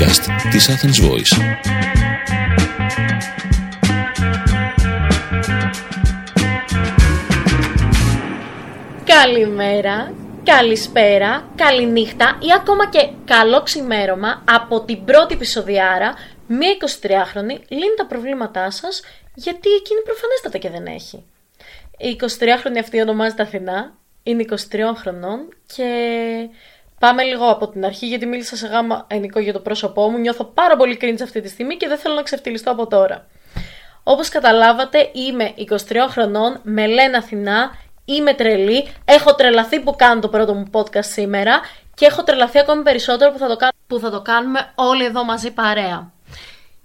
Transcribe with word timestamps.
podcast 0.00 0.50
της 0.50 0.68
Athens 0.70 1.08
Voice. 1.08 1.34
Καλημέρα, 9.04 10.12
καλησπέρα, 10.44 11.50
καληνύχτα 11.54 12.38
ή 12.42 12.46
ακόμα 12.56 12.88
και 12.88 13.08
καλό 13.24 13.62
ξημέρωμα 13.62 14.44
από 14.48 14.84
την 14.84 15.04
πρώτη 15.04 15.34
επεισοδιάρα 15.34 16.14
μία 16.46 16.76
23χρονη 16.80 17.58
λύνει 17.68 17.94
τα 17.96 18.06
προβλήματά 18.08 18.70
σας 18.70 19.02
γιατί 19.34 19.70
εκείνη 19.70 20.00
προφανέστατα 20.04 20.58
και 20.58 20.70
δεν 20.70 20.86
έχει. 20.86 21.24
Η 21.98 22.16
23χρονη 22.20 22.78
αυτή 22.80 23.00
ονομάζεται 23.00 23.42
Αθηνά, 23.42 23.92
είναι 24.22 24.44
23 24.48 24.56
χρονών 24.96 25.48
και 25.66 25.88
πάμε 27.00 27.22
λίγο 27.22 27.50
από 27.50 27.68
την 27.68 27.84
αρχή 27.84 28.06
γιατί 28.06 28.26
μίλησα 28.26 28.56
σε 28.56 28.66
γάμα 28.66 29.04
ενικό 29.08 29.40
για 29.40 29.52
το 29.52 29.60
πρόσωπό 29.60 30.08
μου, 30.08 30.18
νιώθω 30.18 30.44
πάρα 30.44 30.76
πολύ 30.76 30.98
cringe 31.00 31.22
αυτή 31.22 31.40
τη 31.40 31.48
στιγμή 31.48 31.76
και 31.76 31.88
δεν 31.88 31.98
θέλω 31.98 32.14
να 32.14 32.22
ξεφτυλιστώ 32.22 32.70
από 32.70 32.86
τώρα. 32.86 33.26
Όπως 34.02 34.28
καταλάβατε 34.28 35.10
είμαι 35.12 35.54
23 35.88 35.96
χρονών, 36.08 36.60
με 36.62 36.86
λένε 36.86 37.16
Αθηνά, 37.16 37.70
είμαι 38.04 38.34
τρελή, 38.34 38.88
έχω 39.04 39.34
τρελαθεί 39.34 39.80
που 39.80 39.96
κάνω 39.96 40.20
το 40.20 40.28
πρώτο 40.28 40.54
μου 40.54 40.64
podcast 40.72 41.04
σήμερα 41.04 41.60
και 41.94 42.06
έχω 42.06 42.22
τρελαθεί 42.22 42.58
ακόμη 42.58 42.82
περισσότερο 42.82 43.32
που 43.32 43.38
θα 43.38 43.48
το, 43.48 43.56
κάνουμε, 43.56 43.78
που 43.86 43.98
θα 43.98 44.10
το 44.10 44.22
κάνουμε 44.22 44.72
όλοι 44.74 45.04
εδώ 45.04 45.24
μαζί 45.24 45.50
παρέα. 45.50 46.12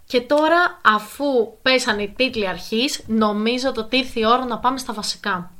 Και 0.05 0.21
τώρα 0.21 0.79
αφού 0.83 1.25
πέσαν 1.61 1.99
οι 1.99 2.13
τίτλοι 2.15 2.47
αρχής, 2.47 3.03
νομίζω 3.07 3.71
ότι 3.77 3.97
ήρθε 3.97 4.19
η 4.19 4.25
ώρα 4.25 4.45
να 4.45 4.59
πάμε 4.59 4.77
στα 4.77 4.93
βασικά. 4.93 5.54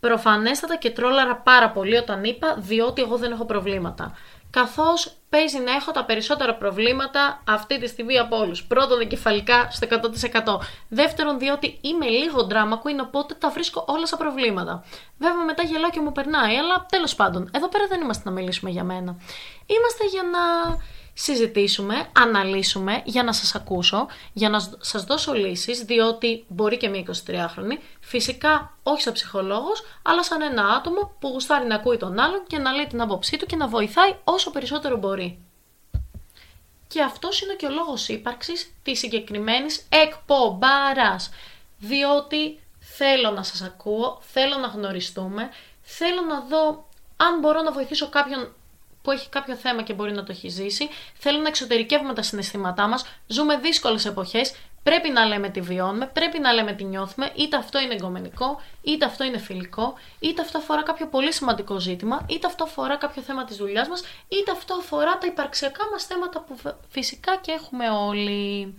Προφανέστατα 0.00 0.76
και 0.76 0.90
τρόλαρα 0.90 1.36
πάρα 1.36 1.70
πολύ 1.70 1.96
όταν 1.96 2.24
είπα 2.24 2.54
διότι 2.58 3.02
εγώ 3.02 3.16
δεν 3.16 3.32
έχω 3.32 3.44
προβλήματα. 3.44 4.16
Καθώς 4.50 5.16
παίζει 5.28 5.58
να 5.58 5.72
έχω 5.72 5.90
τα 5.90 6.04
περισσότερα 6.04 6.54
προβλήματα 6.54 7.42
αυτή 7.48 7.78
τη 7.78 7.86
στιγμή 7.86 8.18
από 8.18 8.36
όλους. 8.38 8.64
Πρώτον, 8.64 9.00
εγκεφαλικά 9.00 9.68
στο 9.70 9.86
100%. 9.86 10.58
Δεύτερον, 10.88 11.38
διότι 11.38 11.78
είμαι 11.80 12.06
λίγο 12.06 12.46
drama 12.50 12.74
queen, 12.74 13.00
οπότε 13.00 13.34
τα 13.34 13.50
βρίσκω 13.50 13.84
όλα 13.88 14.06
στα 14.06 14.16
προβλήματα. 14.16 14.84
Βέβαια, 15.18 15.44
μετά 15.44 15.62
γελάω 15.62 15.90
και 15.90 16.00
μου 16.00 16.12
περνάει, 16.12 16.56
αλλά 16.56 16.86
τέλος 16.88 17.14
πάντων, 17.14 17.50
εδώ 17.54 17.68
πέρα 17.68 17.86
δεν 17.86 18.00
είμαστε 18.00 18.22
να 18.28 18.34
μιλήσουμε 18.34 18.70
για 18.70 18.84
μένα. 18.84 19.16
Είμαστε 19.66 20.04
για 20.04 20.22
να 20.22 20.40
συζητήσουμε, 21.20 22.08
αναλύσουμε 22.12 23.02
για 23.04 23.22
να 23.22 23.32
σας 23.32 23.54
ακούσω, 23.54 24.06
για 24.32 24.48
να 24.48 24.60
σας 24.80 25.04
δώσω 25.04 25.32
λύσεις, 25.32 25.80
διότι 25.80 26.44
μπορεί 26.48 26.76
και 26.76 26.88
μία 26.88 27.04
23χρονη, 27.26 27.78
φυσικά 28.00 28.76
όχι 28.82 29.02
σαν 29.02 29.12
ψυχολόγος, 29.12 29.84
αλλά 30.02 30.22
σαν 30.22 30.42
ένα 30.42 30.66
άτομο 30.66 31.16
που 31.18 31.28
γουστάρει 31.28 31.66
να 31.66 31.74
ακούει 31.74 31.96
τον 31.96 32.18
άλλον 32.18 32.42
και 32.46 32.58
να 32.58 32.72
λέει 32.72 32.86
την 32.86 33.00
άποψή 33.00 33.36
του 33.36 33.46
και 33.46 33.56
να 33.56 33.68
βοηθάει 33.68 34.16
όσο 34.24 34.50
περισσότερο 34.50 34.96
μπορεί. 34.96 35.38
Και 36.88 37.02
αυτός 37.02 37.40
είναι 37.40 37.54
και 37.54 37.66
ο 37.66 37.70
λόγος 37.70 38.08
ύπαρξης 38.08 38.72
της 38.82 38.98
συγκεκριμένης 38.98 39.86
εκπομπάρας, 39.88 41.30
διότι 41.78 42.60
θέλω 42.78 43.30
να 43.30 43.42
σας 43.42 43.62
ακούω, 43.62 44.18
θέλω 44.20 44.56
να 44.56 44.66
γνωριστούμε, 44.66 45.50
θέλω 45.82 46.20
να 46.20 46.40
δω 46.40 46.88
αν 47.16 47.38
μπορώ 47.38 47.62
να 47.62 47.72
βοηθήσω 47.72 48.08
κάποιον 48.08 48.52
που 49.08 49.14
έχει 49.14 49.28
κάποιο 49.28 49.54
θέμα 49.54 49.82
και 49.82 49.92
μπορεί 49.92 50.12
να 50.12 50.24
το 50.24 50.32
έχει 50.32 50.48
ζήσει. 50.48 50.88
Θέλω 51.14 51.38
να 51.38 51.48
εξωτερικεύουμε 51.48 52.14
τα 52.14 52.22
συναισθήματά 52.22 52.88
μας. 52.88 53.06
Ζούμε 53.26 53.56
δύσκολες 53.56 54.04
εποχές. 54.04 54.54
Πρέπει 54.82 55.08
να 55.10 55.24
λέμε 55.24 55.48
τι 55.48 55.60
βιώνουμε, 55.60 56.06
πρέπει 56.06 56.38
να 56.38 56.52
λέμε 56.52 56.72
τι 56.72 56.84
νιώθουμε. 56.84 57.32
Είτε 57.34 57.56
αυτό 57.56 57.78
είναι 57.78 57.94
εγκομενικό, 57.94 58.60
είτε 58.82 59.04
αυτό 59.04 59.24
είναι 59.24 59.38
φιλικό, 59.38 59.94
είτε 60.18 60.42
αυτό 60.42 60.58
αφορά 60.58 60.82
κάποιο 60.82 61.06
πολύ 61.06 61.32
σημαντικό 61.32 61.78
ζήτημα, 61.78 62.26
είτε 62.28 62.46
αυτό 62.46 62.64
αφορά 62.64 62.96
κάποιο 62.96 63.22
θέμα 63.22 63.44
της 63.44 63.56
δουλειάς 63.56 63.88
μας, 63.88 64.02
είτε 64.28 64.50
αυτό 64.50 64.74
αφορά 64.74 65.18
τα 65.18 65.26
υπαρξιακά 65.26 65.84
μας 65.92 66.04
θέματα 66.04 66.40
που 66.40 66.56
φυσικά 66.88 67.36
και 67.36 67.52
έχουμε 67.52 67.90
όλοι. 67.90 68.74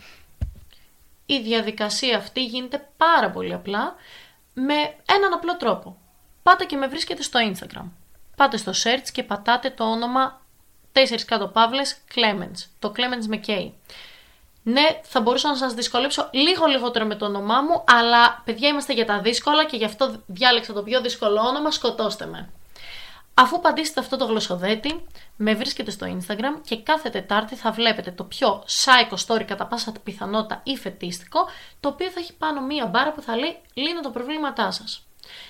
Η 1.25 1.39
διαδικασία 1.39 2.17
αυτή 2.17 2.45
γίνεται 2.45 2.89
πάρα 2.97 3.29
πολύ 3.31 3.53
απλά 3.53 3.95
με 4.53 4.73
έναν 5.05 5.33
απλό 5.33 5.57
τρόπο. 5.57 5.97
Πάτε 6.43 6.65
και 6.65 6.75
με 6.75 6.87
βρίσκετε 6.87 7.21
στο 7.21 7.39
Instagram 7.51 7.98
πάτε 8.39 8.57
στο 8.57 8.71
search 8.83 9.07
και 9.11 9.23
πατάτε 9.23 9.69
το 9.69 9.83
όνομα 9.83 10.41
4 10.93 10.99
κάτω 11.25 11.47
παύλες 11.47 11.97
Clemens, 12.15 12.67
το 12.79 12.91
Clemens 12.95 13.25
με 13.27 13.41
K. 13.47 13.71
Ναι, 14.63 14.99
θα 15.03 15.21
μπορούσα 15.21 15.47
να 15.49 15.55
σας 15.55 15.73
δυσκολέψω 15.73 16.29
λίγο 16.31 16.65
λιγότερο 16.65 17.05
με 17.05 17.15
το 17.15 17.25
όνομά 17.25 17.61
μου, 17.61 17.83
αλλά 17.87 18.41
παιδιά 18.45 18.67
είμαστε 18.67 18.93
για 18.93 19.05
τα 19.05 19.19
δύσκολα 19.19 19.65
και 19.65 19.77
γι' 19.77 19.85
αυτό 19.85 20.23
διάλεξα 20.25 20.73
το 20.73 20.83
πιο 20.83 21.01
δύσκολο 21.01 21.41
όνομα, 21.41 21.71
σκοτώστε 21.71 22.25
με. 22.25 22.49
Αφού 23.33 23.55
απαντήσετε 23.55 23.99
αυτό 23.99 24.17
το 24.17 24.25
γλωσσοδέτη, 24.25 25.05
με 25.35 25.53
βρίσκετε 25.53 25.91
στο 25.91 26.17
Instagram 26.17 26.61
και 26.65 26.81
κάθε 26.81 27.09
Τετάρτη 27.09 27.55
θα 27.55 27.71
βλέπετε 27.71 28.11
το 28.11 28.23
πιο 28.23 28.63
psycho 28.67 29.17
story 29.27 29.43
κατά 29.43 29.65
πάσα 29.65 29.93
πιθανότητα 30.03 30.61
ή 30.63 30.77
φετίστικο, 30.77 31.39
το 31.79 31.89
οποίο 31.89 32.09
θα 32.09 32.19
έχει 32.19 32.33
πάνω 32.33 32.61
μία 32.61 32.85
μπάρα 32.85 33.11
που 33.11 33.21
θα 33.21 33.37
λέει 33.37 33.61
«Λύνω 33.73 33.99
τα 34.01 34.09
προβλήματά 34.09 34.71
σας». 34.71 35.08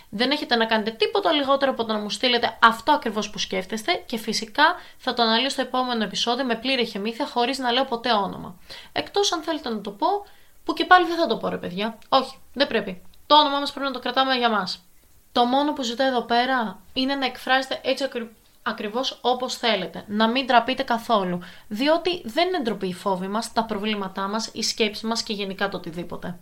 Δεν 0.10 0.32
έχετε 0.32 0.56
να 0.56 0.66
κάνετε 0.66 0.92
τίποτα 0.92 1.32
λιγότερο 1.32 1.72
από 1.72 1.86
το 1.86 1.94
να 1.94 2.00
μου 2.00 2.10
στείλετε 2.10 2.58
αυτό 2.62 2.92
ακριβώς 2.92 3.30
που 3.30 3.38
σκέφτεστε 3.38 4.04
και 4.06 4.18
φυσικά 4.18 4.76
θα 4.98 5.14
το 5.14 5.22
αναλύσω 5.22 5.50
στο 5.50 5.62
επόμενο 5.62 6.04
επεισόδιο 6.04 6.46
με 6.46 6.56
πλήρη 6.56 6.86
χεμήθεια 6.86 7.28
χωρίς 7.28 7.58
να 7.58 7.72
λέω 7.72 7.86
ποτέ 7.86 8.14
όνομα. 8.14 8.60
Εκτός 8.92 9.32
αν 9.32 9.42
θέλετε 9.42 9.70
να 9.70 9.82
το 9.82 9.92
πω, 9.92 10.08
που 10.64 10.74
και 10.74 10.86
πάλι 10.86 11.08
δεν 11.08 11.18
θα 11.18 11.28
το 11.28 11.38
πω 11.38 11.48
ρε 11.48 11.58
παιδιά. 11.58 11.98
Όχι, 12.10 12.38
δεν 12.54 12.68
πρέπει. 12.68 13.02
Το 13.28 13.36
όνομά 13.36 13.60
μας 13.60 13.72
πρέπει 13.72 13.88
να 13.88 13.94
το 13.94 14.00
κρατάμε 14.00 14.36
για 14.36 14.50
μας. 14.50 14.84
Το 15.32 15.46
μόνο 15.46 15.74
που 15.74 15.82
ζητάω 15.82 16.08
εδώ 16.08 16.22
πέρα 16.22 16.80
είναι 16.94 17.16
να 17.16 17.26
εκφράζετε 17.26 17.80
έτσι 17.84 18.04
ακριβώ 18.04 18.30
ακριβώς 18.64 19.18
όπως 19.22 19.56
θέλετε. 19.56 20.04
Να 20.08 20.28
μην 20.28 20.48
τραπείτε 20.48 20.84
καθόλου. 20.84 21.40
Διότι 21.68 22.22
δεν 22.26 22.48
είναι 22.48 22.60
ντροπή 22.60 22.88
η 22.88 22.94
φόβη 22.94 23.28
μας, 23.28 23.54
τα 23.54 23.64
προβλήματά 23.64 24.28
μας, 24.28 24.50
οι 24.54 24.64
σκέψεις 24.64 25.04
μας 25.04 25.24
και 25.24 25.34
γενικά 25.34 25.70
το 25.70 25.78
οτιδήποτε. 25.78 26.40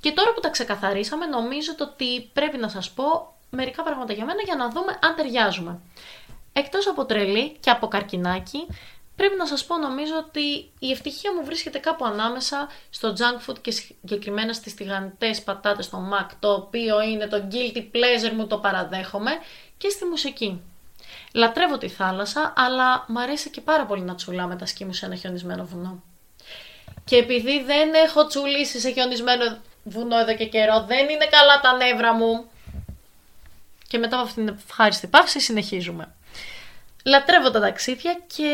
Και 0.00 0.12
τώρα 0.12 0.32
που 0.32 0.40
τα 0.40 0.48
ξεκαθαρίσαμε, 0.48 1.26
νομίζω 1.26 1.72
ότι 1.80 2.30
πρέπει 2.32 2.58
να 2.58 2.68
σας 2.68 2.90
πω 2.90 3.34
μερικά 3.50 3.82
πράγματα 3.82 4.12
για 4.12 4.24
μένα 4.24 4.42
για 4.44 4.54
να 4.54 4.68
δούμε 4.68 4.98
αν 5.00 5.14
ταιριάζουμε. 5.14 5.80
Εκτός 6.52 6.86
από 6.86 7.04
τρελή 7.04 7.56
και 7.60 7.70
από 7.70 7.88
καρκινάκι, 7.88 8.66
πρέπει 9.16 9.36
να 9.36 9.46
σας 9.46 9.64
πω 9.64 9.76
νομίζω 9.76 10.14
ότι 10.16 10.70
η 10.78 10.90
ευτυχία 10.90 11.34
μου 11.34 11.44
βρίσκεται 11.44 11.78
κάπου 11.78 12.04
ανάμεσα 12.04 12.68
στο 12.90 13.14
junk 13.18 13.50
food 13.50 13.58
και 13.60 13.70
συγκεκριμένα 13.70 14.52
στις 14.52 14.74
τηγανιτές 14.74 15.42
πατάτες 15.42 15.84
στο 15.84 16.08
Mac, 16.12 16.26
το 16.40 16.52
οποίο 16.52 17.02
είναι 17.02 17.26
το 17.26 17.48
guilty 17.50 17.78
pleasure 17.78 18.32
μου, 18.36 18.46
το 18.46 18.58
παραδέχομαι, 18.58 19.30
και 19.78 19.88
στη 19.88 20.04
μουσική. 20.04 20.62
Λατρεύω 21.34 21.78
τη 21.78 21.88
θάλασσα, 21.88 22.52
αλλά 22.56 23.04
μου 23.08 23.20
αρέσει 23.20 23.50
και 23.50 23.60
πάρα 23.60 23.86
πολύ 23.86 24.02
να 24.02 24.14
τσουλάμε 24.14 24.56
τα 24.56 24.66
σκι 24.66 24.84
μου 24.84 24.92
σε 24.92 25.06
ένα 25.06 25.14
χιονισμένο 25.14 25.64
βουνό. 25.64 26.02
Και 27.04 27.16
επειδή 27.16 27.62
δεν 27.62 27.94
έχω 27.94 28.26
τσουλήσει 28.26 28.80
σε 28.80 28.90
χιονισμένο 28.90 29.58
βουνό 29.84 30.18
εδώ 30.18 30.34
και 30.34 30.46
καιρό, 30.46 30.84
δεν 30.86 31.08
είναι 31.08 31.26
καλά 31.26 31.60
τα 31.60 31.72
νεύρα 31.76 32.12
μου. 32.14 32.50
Και 33.88 33.98
μετά 33.98 34.16
από 34.16 34.24
αυτήν 34.24 34.46
την 34.46 34.54
ευχάριστη 34.54 35.06
παύση 35.06 35.40
συνεχίζουμε. 35.40 36.14
Λατρεύω 37.04 37.50
τα 37.50 37.60
ταξίδια 37.60 38.20
και 38.36 38.50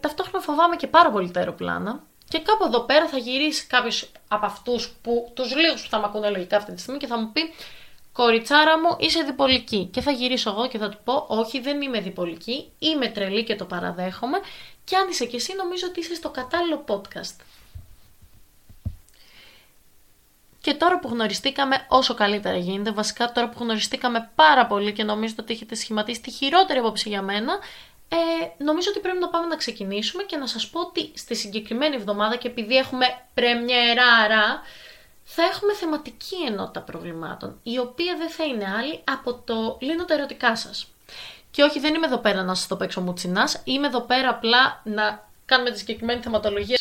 ταυτόχρονα 0.00 0.44
φοβάμαι 0.44 0.76
και 0.76 0.86
πάρα 0.86 1.10
πολύ 1.10 1.30
τα 1.30 1.38
αεροπλάνα. 1.38 2.02
Και 2.28 2.38
κάπου 2.38 2.64
εδώ 2.64 2.80
πέρα 2.80 3.08
θα 3.08 3.18
γυρίσει 3.18 3.66
κάποιος 3.66 4.10
από 4.28 4.46
αυτούς 4.46 4.88
που, 5.02 5.30
τους 5.34 5.54
λίγους 5.54 5.82
που 5.82 5.88
θα 5.88 5.98
με 5.98 6.04
ακούνε 6.06 6.30
λογικά 6.30 6.56
αυτή 6.56 6.72
τη 6.72 6.80
στιγμή 6.80 6.98
και 6.98 7.06
θα 7.06 7.18
μου 7.18 7.32
πει 7.32 7.40
Κοριτσάρα 8.16 8.78
μου, 8.78 8.96
είσαι 8.98 9.22
διπολική. 9.22 9.88
Και 9.92 10.00
θα 10.00 10.10
γυρίσω 10.10 10.50
εγώ 10.50 10.68
και 10.68 10.78
θα 10.78 10.88
του 10.88 10.98
πω: 11.04 11.24
Όχι, 11.28 11.60
δεν 11.60 11.82
είμαι 11.82 12.00
διπολική. 12.00 12.72
Είμαι 12.78 13.08
τρελή 13.08 13.44
και 13.44 13.56
το 13.56 13.64
παραδέχομαι. 13.64 14.38
Και 14.84 14.96
αν 14.96 15.08
είσαι 15.08 15.24
και 15.24 15.36
εσύ, 15.36 15.54
νομίζω 15.56 15.86
ότι 15.88 16.00
είσαι 16.00 16.14
στο 16.14 16.30
κατάλληλο 16.30 16.84
podcast. 16.88 17.36
Και 20.66 20.74
τώρα 20.74 20.98
που 20.98 21.08
γνωριστήκαμε, 21.08 21.86
όσο 21.88 22.14
καλύτερα 22.14 22.56
γίνεται, 22.56 22.92
βασικά 22.92 23.32
τώρα 23.32 23.48
που 23.48 23.62
γνωριστήκαμε 23.62 24.30
πάρα 24.34 24.66
πολύ 24.66 24.92
και 24.92 25.04
νομίζω 25.04 25.34
ότι 25.38 25.52
έχετε 25.52 25.74
σχηματίσει 25.74 26.20
τη 26.20 26.30
χειρότερη 26.30 26.78
απόψη 26.78 27.08
για 27.08 27.22
μένα, 27.22 27.58
ε, 28.08 28.16
νομίζω 28.64 28.88
ότι 28.90 29.00
πρέπει 29.00 29.18
να 29.18 29.28
πάμε 29.28 29.46
να 29.46 29.56
ξεκινήσουμε 29.56 30.22
και 30.22 30.36
να 30.36 30.46
σας 30.46 30.68
πω 30.68 30.80
ότι 30.80 31.12
στη 31.14 31.34
συγκεκριμένη 31.34 31.94
εβδομάδα 31.96 32.36
και 32.36 32.48
επειδή 32.48 32.76
έχουμε 32.76 33.06
πρεμιεράρα, 33.34 34.62
θα 35.24 35.42
έχουμε 35.42 35.74
θεματική 35.74 36.36
ενότητα 36.48 36.80
προβλημάτων, 36.80 37.60
η 37.62 37.78
οποία 37.78 38.16
δεν 38.18 38.30
θα 38.30 38.44
είναι 38.44 38.74
άλλη 38.78 39.00
από 39.04 39.34
το 39.34 39.78
λύνω 39.80 40.04
τα 40.04 40.14
ερωτικά 40.14 40.56
σας. 40.56 40.88
Και 41.50 41.62
όχι, 41.62 41.80
δεν 41.80 41.94
είμαι 41.94 42.06
εδώ 42.06 42.18
πέρα 42.18 42.42
να 42.42 42.54
σας 42.54 42.66
το 42.66 42.76
παίξω 42.76 43.00
μουτσινάς, 43.00 43.62
είμαι 43.64 43.86
εδώ 43.86 44.00
πέρα 44.00 44.28
απλά 44.28 44.80
να 44.84 45.28
κάνουμε 45.44 45.70
τη 45.70 45.78
συγκεκριμένη 45.78 46.22
θεματολογία 46.22 46.78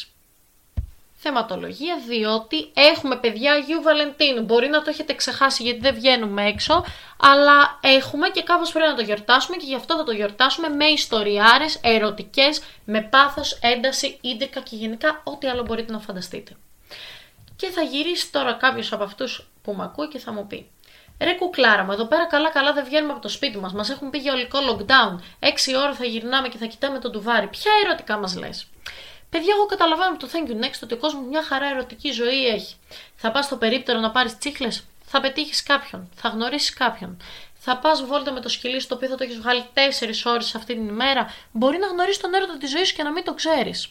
θεματολογία, 1.26 1.96
διότι 2.08 2.72
έχουμε 2.74 3.16
παιδιά 3.16 3.52
Αγίου 3.54 3.82
Βαλεντίνου. 3.82 4.42
Μπορεί 4.42 4.68
να 4.68 4.82
το 4.82 4.90
έχετε 4.90 5.14
ξεχάσει 5.14 5.64
γιατί 5.64 5.80
δεν 5.80 5.94
βγαίνουμε 5.94 6.46
έξω, 6.46 6.86
αλλά 7.18 7.80
έχουμε 7.82 8.30
και 8.30 8.44
κάπως 8.44 8.72
πρέπει 8.72 8.90
να 8.90 8.96
το 8.96 9.02
γιορτάσουμε 9.02 9.58
και 9.58 9.66
γι' 9.66 9.76
αυτό 9.76 9.96
θα 9.96 10.04
το 10.04 10.12
γιορτάσουμε 10.12 10.70
με 10.70 10.86
ιστοριάρες 10.86 11.80
ερωτικές, 11.82 12.62
με 12.86 13.02
πάθος, 13.02 13.60
ένταση, 13.62 14.18
ίντρικα 14.22 14.60
και 14.60 14.76
γενικά 14.76 15.22
ό,τι 15.24 15.48
άλλο 15.48 15.64
μπορείτε 15.64 15.92
να 15.92 16.00
φανταστείτε. 16.00 16.52
Και 17.56 17.68
θα 17.68 17.82
γυρίσει 17.82 18.32
τώρα 18.32 18.54
κάποιος 18.54 18.94
από 18.94 19.04
αυτούς 19.04 19.48
που 19.64 19.74
με 19.74 19.84
ακούει 19.84 20.08
και 20.08 20.20
θα 20.20 20.32
μου 20.32 20.48
πει 20.48 20.70
Ρε 21.20 21.34
κουκλάρα 21.34 21.84
μου, 21.84 21.92
εδώ 21.92 22.06
πέρα 22.06 22.26
καλά-καλά 22.28 22.74
δεν 22.74 22.84
βγαίνουμε 22.84 23.12
από 23.12 23.22
το 23.22 23.30
σπίτι 23.30 23.58
μας. 23.58 23.74
Μας 23.74 23.90
έχουν 23.90 24.10
πει 24.10 24.18
για 24.18 24.34
ολικό 24.34 24.60
lockdown. 24.70 25.20
Έξι 25.40 25.76
ώρα 25.78 25.94
θα 25.94 26.06
γυρνάμε 26.06 26.48
και 26.48 26.58
θα 26.58 26.66
κοιτάμε 26.66 27.00
τον 27.00 27.12
τουβάρι. 27.12 27.48
Ποια 27.48 27.72
ερωτικά 27.86 28.18
μας 28.18 28.36
λες; 28.36 28.68
Παιδιά, 29.36 29.54
εγώ 29.58 29.66
καταλαβαίνω 29.66 30.10
από 30.10 30.20
το 30.20 30.30
Thank 30.34 30.50
you 30.50 30.66
next 30.66 30.80
ότι 30.84 30.94
ο 30.94 30.98
κόσμος 30.98 31.28
μια 31.28 31.44
χαρά 31.44 31.68
ερωτική 31.68 32.12
ζωή 32.12 32.48
έχει. 32.48 32.76
Θα 33.16 33.32
πας 33.32 33.46
στο 33.46 33.56
περίπτερο 33.58 34.00
να 34.00 34.12
πάρεις 34.12 34.38
τσίχλες, 34.38 34.84
θα 35.06 35.22
πετύχεις 35.22 35.64
κάποιον, 35.64 36.10
θα 36.16 36.30
γνωρίσεις 36.30 36.74
κάποιον. 36.74 37.18
Θα 37.54 37.78
πας 37.78 38.06
βόλτα 38.06 38.32
με 38.32 38.40
το 38.40 38.50
σκυλί 38.50 38.80
στο 38.80 38.96
οποίο 38.96 39.08
θα 39.08 39.16
το 39.16 39.24
έχεις 39.24 39.38
βγάλει 39.38 39.66
4 39.74 40.26
ώρες 40.26 40.56
αυτή 40.56 40.74
την 40.74 40.88
ημέρα. 40.88 41.34
Μπορεί 41.52 41.78
να 41.78 41.88
γνωρίσεις 41.88 42.22
τον 42.22 42.34
έρωτα 42.34 42.58
της 42.58 42.70
ζωής 42.70 42.88
σου 42.88 42.96
και 42.96 43.04
να 43.04 43.12
μην 43.12 43.24
το 43.24 43.34
ξέρεις. 43.34 43.90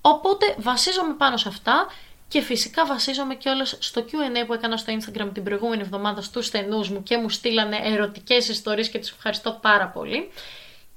Οπότε 0.00 0.54
βασίζομαι 0.58 1.14
πάνω 1.14 1.36
σε 1.36 1.48
αυτά 1.48 1.86
και 2.28 2.40
φυσικά 2.40 2.86
βασίζομαι 2.86 3.34
κιόλας 3.34 3.76
στο 3.78 4.04
QA 4.04 4.46
που 4.46 4.52
έκανα 4.52 4.76
στο 4.76 4.92
Instagram 4.98 5.30
την 5.32 5.42
προηγούμενη 5.42 5.82
εβδομάδα 5.82 6.22
στους 6.22 6.46
στενούς 6.46 6.88
μου 6.88 7.02
και 7.02 7.16
μου 7.16 7.28
στείλανε 7.28 7.80
ερωτικές 7.82 8.48
ιστορίες 8.48 8.88
και 8.88 8.98
του 8.98 9.08
ευχαριστώ 9.16 9.58
πάρα 9.62 9.86
πολύ. 9.88 10.30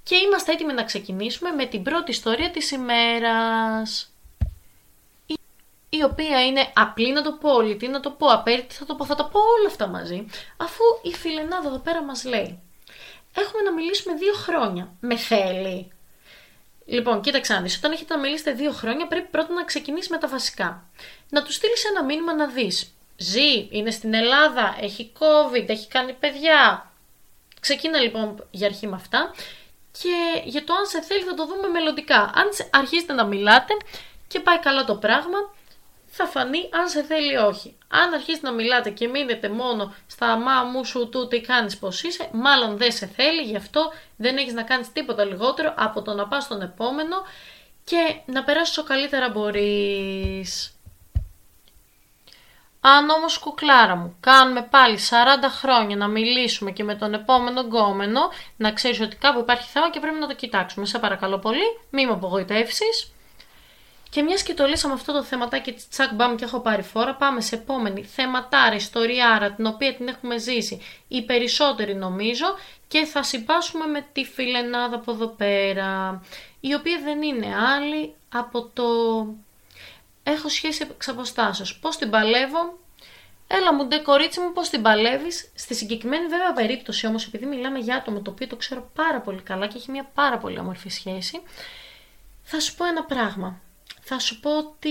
Και 0.10 0.16
είμαστε 0.16 0.52
έτοιμοι 0.52 0.74
να 0.74 0.84
ξεκινήσουμε 0.84 1.52
με 1.52 1.66
την 1.66 1.84
πρώτη 1.84 2.12
ιστορία 2.12 2.52
της 2.52 2.72
ημέρας. 2.72 4.14
Η 5.90 6.04
οποία 6.04 6.46
είναι 6.46 6.72
απλή 6.74 7.12
να 7.12 7.22
το 7.22 7.32
πω, 7.32 7.62
λιτή 7.62 7.88
να 7.88 8.00
το 8.00 8.10
πω, 8.12 8.28
απέριτη 8.28 8.76
θα 8.76 8.86
το 8.86 8.96
πω, 8.96 9.06
θα 9.06 9.16
τα 9.16 9.26
πω 9.26 9.40
όλα 9.40 9.68
αυτά 9.68 9.88
μαζί. 9.88 10.26
Αφού 10.58 10.84
η 11.02 11.14
φιλενάδα 11.14 11.68
εδώ 11.68 11.78
πέρα 11.78 12.04
μας 12.04 12.24
λέει 12.24 12.60
Έχουμε 13.36 13.62
να 13.62 13.74
μιλήσουμε 13.74 14.16
δύο 14.16 14.34
χρόνια. 14.34 14.92
Με 15.00 15.16
θέλει. 15.16 15.92
Λοιπόν, 16.86 17.22
κοίταξε 17.22 17.54
να 17.54 17.62
δεις, 17.62 17.78
όταν 17.78 17.92
έχετε 17.92 18.16
να 18.16 18.20
μιλήσετε 18.20 18.52
δύο 18.52 18.72
χρόνια 18.72 19.08
πρέπει 19.08 19.28
πρώτα 19.28 19.54
να 19.54 19.64
ξεκινήσεις 19.64 20.10
με 20.10 20.18
τα 20.18 20.28
βασικά. 20.28 20.90
Να 21.30 21.44
τους 21.44 21.56
στείλεις 21.56 21.86
ένα 21.86 22.04
μήνυμα 22.04 22.36
να 22.36 22.48
δεις. 22.48 22.94
Ζει, 23.18 23.68
είναι 23.70 23.92
στην 23.92 24.14
Ελλάδα, 24.14 24.78
έχει 24.82 25.12
COVID, 25.20 25.70
έχει 25.70 25.88
κάνει 25.88 26.14
παιδιά. 26.14 26.92
Ξεκίνα 27.60 28.00
λοιπόν 28.00 28.48
για 28.52 28.68
αρχή 28.68 28.88
με 28.88 28.96
αυτά 28.96 29.34
και 30.02 30.42
για 30.44 30.64
το 30.64 30.74
αν 30.74 30.86
σε 30.86 31.02
θέλει 31.02 31.24
θα 31.24 31.34
το 31.34 31.46
δούμε 31.46 31.68
μελλοντικά. 31.68 32.20
Αν 32.22 32.50
αρχίσετε 32.72 33.14
να 33.14 33.26
μιλάτε 33.26 33.74
και 34.28 34.40
πάει 34.40 34.60
καλά 34.60 34.84
το 34.86 34.96
πράγμα, 34.96 35.38
θα 36.08 36.26
φανεί 36.26 36.70
αν 36.72 36.90
σε 36.90 37.04
θέλει 37.04 37.38
όχι. 37.38 37.78
Αν 37.88 38.14
αρχίσετε 38.14 38.48
να 38.48 38.54
μιλάτε 38.54 38.90
και 38.90 39.08
μείνετε 39.08 39.50
μόνο 39.50 39.94
στα 40.08 40.38
μα 40.38 40.64
μου 40.64 40.86
σου 40.86 41.10
του 41.10 41.28
τι 41.28 41.42
κάνεις 41.42 41.78
πως 41.78 42.04
είσαι, 42.04 42.30
μάλλον 42.32 42.78
δεν 42.78 42.92
σε 42.92 43.06
θέλει, 43.06 43.42
γι' 43.42 43.56
αυτό 43.56 43.92
δεν 44.18 44.38
έχεις 44.38 44.54
να 44.54 44.64
κάνεις 44.64 44.92
τίποτα 44.92 45.24
λιγότερο 45.24 45.74
από 45.78 46.02
το 46.02 46.14
να 46.14 46.28
πας 46.28 46.44
στον 46.44 46.62
επόμενο 46.62 47.16
και 47.84 48.22
να 48.26 48.44
περάσεις 48.44 48.78
όσο 48.78 48.88
καλύτερα 48.88 49.30
μπορείς. 49.30 50.79
Αν 52.82 53.10
όμως 53.10 53.38
κουκλάρα 53.38 53.96
μου 53.96 54.18
κάνουμε 54.20 54.62
πάλι 54.62 54.98
40 55.10 55.14
χρόνια 55.50 55.96
να 55.96 56.08
μιλήσουμε 56.08 56.72
και 56.72 56.84
με 56.84 56.96
τον 56.96 57.14
επόμενο 57.14 57.62
γκόμενο, 57.62 58.22
να 58.58 58.72
ξέρεις 58.72 59.00
ότι 59.00 59.16
κάπου 59.16 59.40
υπάρχει 59.40 59.70
θέμα 59.70 59.90
και 59.90 60.00
πρέπει 60.00 60.20
να 60.20 60.28
το 60.28 60.36
κοιτάξουμε. 60.36 60.86
Σε 60.86 61.00
παρακαλώ 61.00 61.38
πολύ, 61.40 61.80
μη 61.90 62.06
με 62.06 62.12
απογοητεύσεις. 62.12 63.14
Και 64.10 64.22
μιας 64.22 64.44
και 64.44 64.54
το 64.54 64.66
λύσαμε 64.66 64.94
αυτό 64.94 65.14
το 65.14 65.24
θεματάκι 65.24 65.72
τη 65.72 65.84
τσακ 65.90 66.14
μπαμ 66.14 66.36
και 66.36 66.44
έχω 66.44 66.60
πάρει 66.60 66.82
φόρα, 66.82 67.16
πάμε 67.16 67.42
σε 67.42 67.56
επόμενη 67.56 68.04
θεματάρα, 68.04 68.76
ιστοριάρα, 68.76 69.52
την 69.52 69.66
οποία 69.66 69.96
την 69.96 70.08
έχουμε 70.08 70.38
ζήσει 70.38 70.82
οι 71.08 71.26
περισσότεροι 71.26 71.96
νομίζω 71.96 72.46
και 72.88 73.06
θα 73.06 73.24
συμπάσχουμε 73.24 73.86
με 73.86 74.08
τη 74.12 74.24
φιλενάδα 74.24 74.96
από 74.96 75.12
εδώ 75.12 75.28
πέρα, 75.28 76.22
η 76.60 76.74
οποία 76.74 77.00
δεν 77.04 77.22
είναι 77.22 77.56
άλλη 77.76 78.16
από 78.30 78.70
το 78.74 78.84
έχω 80.32 80.50
σχέση 80.50 80.88
εξ 80.92 81.08
αποστάσεως. 81.08 81.80
Πώς 81.80 81.98
την 81.98 82.10
παλεύω, 82.10 82.78
Έλα 83.52 83.74
μου 83.74 83.86
ντε 83.86 83.98
κορίτσι 83.98 84.40
μου 84.40 84.52
πώς 84.54 84.70
την 84.70 84.82
παλεύεις; 84.82 85.52
Στη 85.56 85.76
συγκεκριμένη 85.76 86.28
βέβαια 86.28 86.54
περίπτωση 86.54 87.08
όμως 87.08 87.26
επειδή 87.26 87.46
μιλάμε 87.46 87.80
για 87.80 87.96
άτομο 87.96 88.22
το 88.22 88.32
οποίο 88.32 88.48
το 88.48 88.56
ξέρω 88.56 88.90
πάρα 88.96 89.22
πολύ 89.22 89.42
καλά 89.42 89.68
και 89.68 89.78
έχει 89.78 89.92
μια 89.92 90.10
πάρα 90.14 90.38
πολύ 90.38 90.60
όμορφη 90.60 90.90
σχέση 90.90 91.42
θα 92.52 92.60
σου 92.60 92.76
πω 92.76 92.86
ένα 92.86 93.04
πράγμα. 93.04 93.62
Θα 94.02 94.20
σου 94.20 94.40
πω 94.40 94.58
ότι 94.58 94.90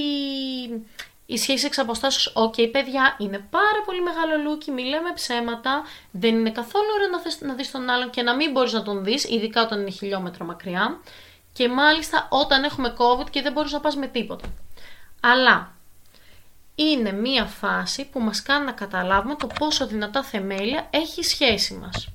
η 1.26 1.37
σχέση 1.37 1.67
εξ 1.67 1.79
αποστάσεως, 1.79 2.32
ok 2.35 2.55
okay, 2.56 2.69
παιδιά, 2.73 3.17
είναι 3.19 3.38
πάρα 3.50 3.82
πολύ 3.84 4.02
μεγάλο 4.02 4.43
λούκι, 4.43 4.70
μη 4.70 4.82
λέμε 4.82 5.12
ψέματα, 5.14 5.82
δεν 6.11 6.34
είναι 6.34 6.50
καθόλου 6.50 6.87
ωραίο 6.94 7.08
να, 7.08 7.20
θες, 7.20 7.41
να 7.41 7.55
δεις 7.55 7.70
τον 7.70 7.91
άλλον 7.91 8.11
και 8.11 8.23
να 8.23 8.34
μην 8.34 8.50
μπορείς 8.50 8.73
να 8.73 8.82
τον 8.82 9.05
δεις, 9.05 9.25
ειδικά 9.25 9.62
όταν 9.62 9.81
είναι 9.81 9.91
χιλιόμετρο 9.91 10.44
μακριά 10.44 11.00
και 11.52 11.69
μάλιστα 11.69 12.29
όταν 12.31 12.64
έχουμε 12.64 12.94
COVID 12.99 13.31
και 13.31 13.43
δεν 13.43 13.52
μπορείς 13.52 13.73
να 13.73 13.81
πας 13.81 13.96
με 13.96 14.06
τίποτα. 14.06 14.49
Αλλά 15.20 15.73
είναι 16.75 17.12
μία 17.12 17.44
φάση 17.44 18.05
που 18.05 18.20
μας 18.20 18.43
κάνει 18.43 18.65
να 18.65 18.73
καταλάβουμε 18.73 19.35
το 19.35 19.47
πόσο 19.47 19.87
δυνατά 19.87 20.23
θεμέλια 20.23 20.87
έχει 20.91 21.20
η 21.20 21.23
σχέση 21.23 21.75
μας. 21.75 22.09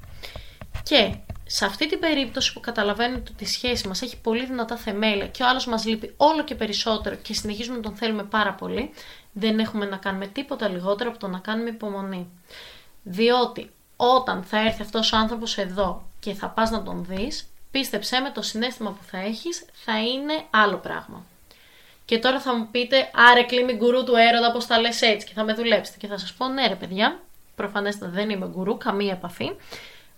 Και 0.84 1.16
σε 1.46 1.66
αυτή 1.66 1.88
την 1.88 2.00
περίπτωση 2.00 2.54
που 2.54 2.60
καταλαβαίνετε 2.60 3.32
ότι 3.34 3.44
η 3.44 3.48
σχέση 3.48 3.88
μας 3.88 4.02
έχει 4.02 4.18
πολύ 4.18 4.46
δυνατά 4.46 4.76
θεμέλια 4.76 5.28
και 5.28 5.44
ο 5.44 5.48
άλλος 5.48 5.66
μας 5.66 5.86
λείπει 5.86 6.14
όλο 6.18 6.44
και 6.44 6.56
περισσότερο 6.56 7.16
και 7.16 7.34
συνεχίζουμε 7.34 7.76
να 7.76 7.82
τον 7.82 7.96
θέλουμε 7.96 8.24
πάρα 8.24 8.54
πολύ, 8.54 8.90
δεν 9.32 9.60
έχουμε 9.60 9.86
να 9.86 9.98
κάνουμε 9.98 10.28
τίποτα 10.28 10.68
λιγότερο 10.68 11.10
από 11.10 11.20
το 11.20 11.28
να 11.28 11.40
κάνουμε 11.40 11.70
υπομονή. 11.70 12.30
Διότι 13.04 13.72
όταν 13.96 14.44
θα 14.44 14.60
έρθει 14.60 14.82
αυτός 14.82 15.14
ο 15.14 15.18
άνθρωπος 15.18 15.58
εδώ 15.58 16.08
και 16.20 16.34
θα 16.34 16.50
πας 16.50 16.70
να 16.70 16.84
τον 16.84 17.06
δεις, 17.06 17.48
πίστεψέ 17.72 18.20
με 18.20 18.30
το 18.30 18.42
συνέστημα 18.42 18.92
που 18.92 19.04
θα 19.04 19.18
έχεις 19.18 19.66
θα 19.74 20.00
είναι 20.00 20.44
άλλο 20.50 20.78
πράγμα. 20.78 21.26
Και 22.06 22.20
τώρα 22.20 22.40
θα 22.40 22.56
μου 22.56 22.68
πείτε, 22.72 23.12
άρε 23.32 23.44
κλείνει 23.44 23.74
γκουρού 23.74 24.04
του 24.04 24.16
έρωτα, 24.16 24.52
πώ 24.52 24.64
τα 24.64 24.80
λες 24.80 25.02
έτσι, 25.02 25.28
και 25.28 25.34
θα 25.34 25.44
με 25.44 25.54
δουλέψετε. 25.54 25.98
Και 25.98 26.08
θα 26.08 26.18
σας 26.18 26.34
πω, 26.34 26.48
ναι, 26.48 26.68
ρε 26.68 26.76
παιδιά, 26.76 27.20
προφανέστατα 27.56 28.12
δεν 28.12 28.30
είμαι 28.30 28.48
γκουρού, 28.48 28.78
καμία 28.78 29.12
επαφή. 29.12 29.52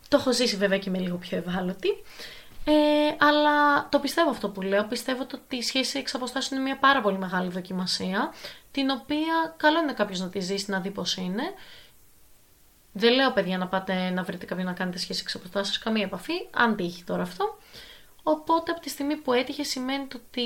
Το 0.08 0.18
έχω 0.18 0.34
ζήσει 0.34 0.56
βέβαια 0.56 0.78
και 0.78 0.90
με 0.90 0.98
λίγο 0.98 1.18
πιο 1.18 1.38
ευάλωτη. 1.38 1.90
Ε, 2.66 2.72
αλλά 3.18 3.88
το 3.90 4.00
πιστεύω 4.00 4.30
αυτό 4.30 4.50
που 4.50 4.62
λέω. 4.62 4.84
Πιστεύω 4.84 5.22
ότι 5.22 5.56
η 5.56 5.62
σχέση 5.62 6.00
εξ 6.00 6.16
αποστάσεων 6.16 6.60
είναι 6.60 6.70
μια 6.70 6.80
πάρα 6.80 7.02
πολύ 7.02 7.18
μεγάλη 7.18 7.50
δοκιμασία, 7.50 8.34
την 8.72 8.90
οποία 8.90 9.56
καλό 9.58 9.80
είναι 9.80 9.94
κάποιος 9.94 10.20
να 10.20 10.30
τη 10.30 10.40
ζήσει, 10.40 10.72
να 10.72 10.80
δει 10.80 10.92
πώς 10.92 11.16
είναι. 11.16 11.44
Δεν 12.92 13.14
λέω 13.14 13.32
παιδιά 13.32 13.58
να 13.58 13.68
πάτε 13.68 14.10
να 14.10 14.24
βρείτε 14.24 14.46
κάποιον 14.46 14.68
να 14.68 14.74
κάνετε 14.74 14.98
σχέση 14.98 15.22
εξ 15.24 15.36
αποστάσεων, 15.36 15.84
καμία 15.84 16.04
επαφή, 16.04 16.34
αν 16.52 16.76
τύχει 16.76 17.04
τώρα 17.04 17.22
αυτό. 17.22 17.58
Οπότε 18.24 18.72
από 18.72 18.82
τη 18.82 18.90
στιγμή 18.90 19.16
που 19.16 19.34
έτυχε 19.34 19.64
σημαίνει 19.64 20.08
ότι 20.16 20.44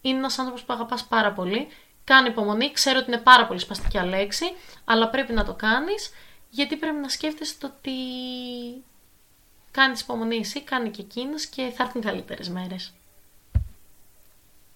είναι 0.00 0.18
ένας 0.18 0.38
άνθρωπος 0.38 0.64
που 0.64 0.72
αγαπάς 0.72 1.04
πάρα 1.04 1.32
πολύ. 1.32 1.68
Κάνει 2.04 2.28
υπομονή. 2.28 2.70
Ξέρω 2.72 2.98
ότι 2.98 3.10
είναι 3.10 3.20
πάρα 3.20 3.46
πολύ 3.46 3.60
σπαστική 3.60 3.98
λέξη, 3.98 4.44
αλλά 4.84 5.08
πρέπει 5.08 5.32
να 5.32 5.44
το 5.44 5.54
κάνεις 5.54 6.10
γιατί 6.50 6.76
πρέπει 6.76 6.96
να 6.96 7.08
σκέφτεσαι 7.08 7.54
το 7.58 7.66
ότι 7.66 7.92
κάνεις 9.70 10.00
υπομονή 10.00 10.36
εσύ, 10.36 10.62
κάνει 10.62 10.90
και 10.90 11.02
εκείνος 11.02 11.46
και 11.46 11.72
θα 11.76 11.82
έρθουν 11.82 12.02
καλύτερες 12.02 12.48
μέρες. 12.48 12.92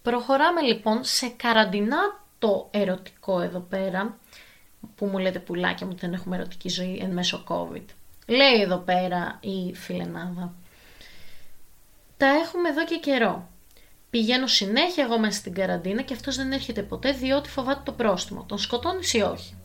Προχωράμε 0.02 0.60
λοιπόν 0.60 1.04
σε 1.04 1.28
καραντινά 1.28 2.20
το 2.38 2.68
ερωτικό 2.70 3.40
εδώ 3.40 3.58
πέρα, 3.58 4.18
που 4.96 5.06
μου 5.06 5.18
λέτε 5.18 5.38
πουλάκια 5.38 5.86
μου 5.86 5.92
ότι 5.94 6.06
δεν 6.06 6.14
έχουμε 6.14 6.36
ερωτική 6.36 6.68
ζωή 6.68 6.98
εν 7.02 7.10
μέσω 7.10 7.44
COVID. 7.48 7.84
Λέει 8.26 8.60
εδώ 8.60 8.76
πέρα 8.76 9.38
η 9.40 9.74
φιλενάδα. 9.74 10.52
Τα 12.16 12.26
έχουμε 12.26 12.68
εδώ 12.68 12.84
και 12.84 12.98
καιρό. 12.98 13.48
Πηγαίνω 14.12 14.46
συνέχεια 14.46 15.04
εγώ 15.04 15.18
μέσα 15.18 15.38
στην 15.38 15.54
καραντίνα 15.54 16.02
και 16.02 16.14
αυτός 16.14 16.36
δεν 16.36 16.52
έρχεται 16.52 16.82
ποτέ 16.82 17.12
διότι 17.12 17.48
φοβάται 17.48 17.80
το 17.84 17.92
πρόστιμο. 17.92 18.44
Τον 18.48 18.58
σκοτώνεις 18.58 19.12
ή 19.12 19.20
όχι; 19.20 19.56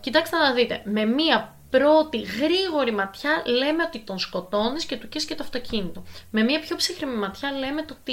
Κοιτάξτε 0.00 0.36
να 0.36 0.52
δείτε, 0.52 0.82
με 0.84 1.04
μία 1.04 1.58
πρώτη 1.70 2.20
γρήγορη 2.20 2.92
ματιά 2.92 3.42
λέμε 3.46 3.82
ότι 3.82 3.98
τον 3.98 4.18
σκοτώνεις 4.18 4.84
και 4.84 4.96
του 4.96 5.08
καίς 5.08 5.24
και 5.24 5.34
το 5.34 5.42
αυτοκίνητο. 5.42 6.02
Με 6.30 6.42
μία 6.42 6.60
πιο 6.60 6.76
ψυχρή 6.76 7.06
ματιά 7.06 7.52
λέμε 7.52 7.82
το 7.82 7.96
ότι 8.00 8.12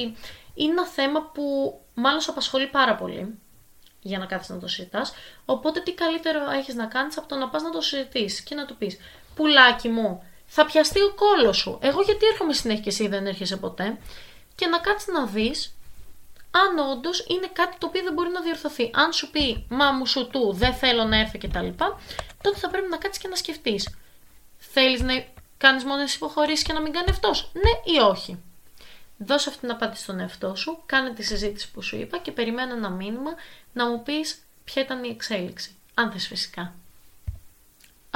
είναι 0.53 0.71
ένα 0.71 0.85
θέμα 0.85 1.31
που 1.33 1.43
μάλλον 1.93 2.21
σε 2.21 2.29
απασχολεί 2.29 2.67
πάρα 2.67 2.95
πολύ 2.95 3.39
για 4.01 4.17
να 4.17 4.25
κάθεσαι 4.25 4.53
να 4.53 4.59
το 4.59 4.67
συζητάς. 4.67 5.13
Οπότε 5.45 5.79
τι 5.79 5.93
καλύτερο 5.93 6.39
έχεις 6.51 6.75
να 6.75 6.85
κάνεις 6.85 7.17
από 7.17 7.27
το 7.27 7.35
να 7.35 7.49
πας 7.49 7.61
να 7.61 7.69
το 7.69 7.81
συζητήσεις 7.81 8.41
και 8.41 8.55
να 8.55 8.65
του 8.65 8.77
πεις 8.77 8.97
Πουλάκι 9.35 9.89
μου, 9.89 10.23
θα 10.45 10.65
πιαστεί 10.65 10.99
ο 11.01 11.13
κόλος 11.15 11.57
σου. 11.57 11.79
Εγώ 11.81 12.01
γιατί 12.01 12.25
έρχομαι 12.25 12.53
συνέχεια 12.53 12.81
και 12.81 12.89
εσύ 12.89 13.07
δεν 13.07 13.27
έρχεσαι 13.27 13.57
ποτέ 13.57 13.97
και 14.57 14.67
να 14.67 14.77
κάτσεις 14.77 15.13
να 15.13 15.25
δεις 15.25 15.75
αν 16.51 16.77
όντως 16.91 17.25
είναι 17.27 17.49
κάτι 17.53 17.77
το 17.77 17.87
οποίο 17.87 18.03
δεν 18.03 18.13
μπορεί 18.13 18.29
να 18.29 18.41
διορθωθεί. 18.41 18.91
Αν 18.93 19.13
σου 19.13 19.29
πει 19.31 19.65
Μα 19.69 19.91
μου 19.91 20.05
σου 20.05 20.27
του, 20.27 20.53
δεν 20.53 20.73
θέλω 20.73 21.03
να 21.03 21.19
έρθω 21.19 21.37
κτλ., 21.37 21.67
τότε 22.41 22.57
θα 22.57 22.69
πρέπει 22.69 22.89
να 22.89 22.97
κάτσεις 22.97 23.21
και 23.21 23.27
να 23.27 23.35
σκεφτείς. 23.35 23.95
Θέλεις 24.57 25.01
να 25.01 25.25
κάνεις 25.57 25.83
μόνο 25.83 26.03
υποχωρήσεις 26.15 26.63
και 26.63 26.73
να 26.73 26.81
μην 26.81 26.93
κάνει 26.93 27.09
αυτός, 27.09 27.51
ναι 27.53 27.93
ή 27.93 27.99
όχι; 27.99 28.43
Δώσε 29.17 29.49
αυτή 29.49 29.61
την 29.61 29.71
απάντηση 29.71 30.03
στον 30.03 30.19
εαυτό 30.19 30.55
σου, 30.55 30.83
κάνε 30.85 31.13
τη 31.13 31.23
συζήτηση 31.23 31.71
που 31.71 31.81
σου 31.81 31.95
είπα 31.95 32.17
και 32.17 32.31
περιμένω 32.31 32.73
ένα 32.73 32.89
μήνυμα 32.89 33.31
να 33.73 33.89
μου 33.89 34.03
πεις 34.03 34.39
ποια 34.63 34.81
ήταν 34.81 35.03
η 35.03 35.09
εξέλιξη. 35.09 35.75
Αν 35.93 36.11
θες 36.11 36.27
φυσικά. 36.27 36.73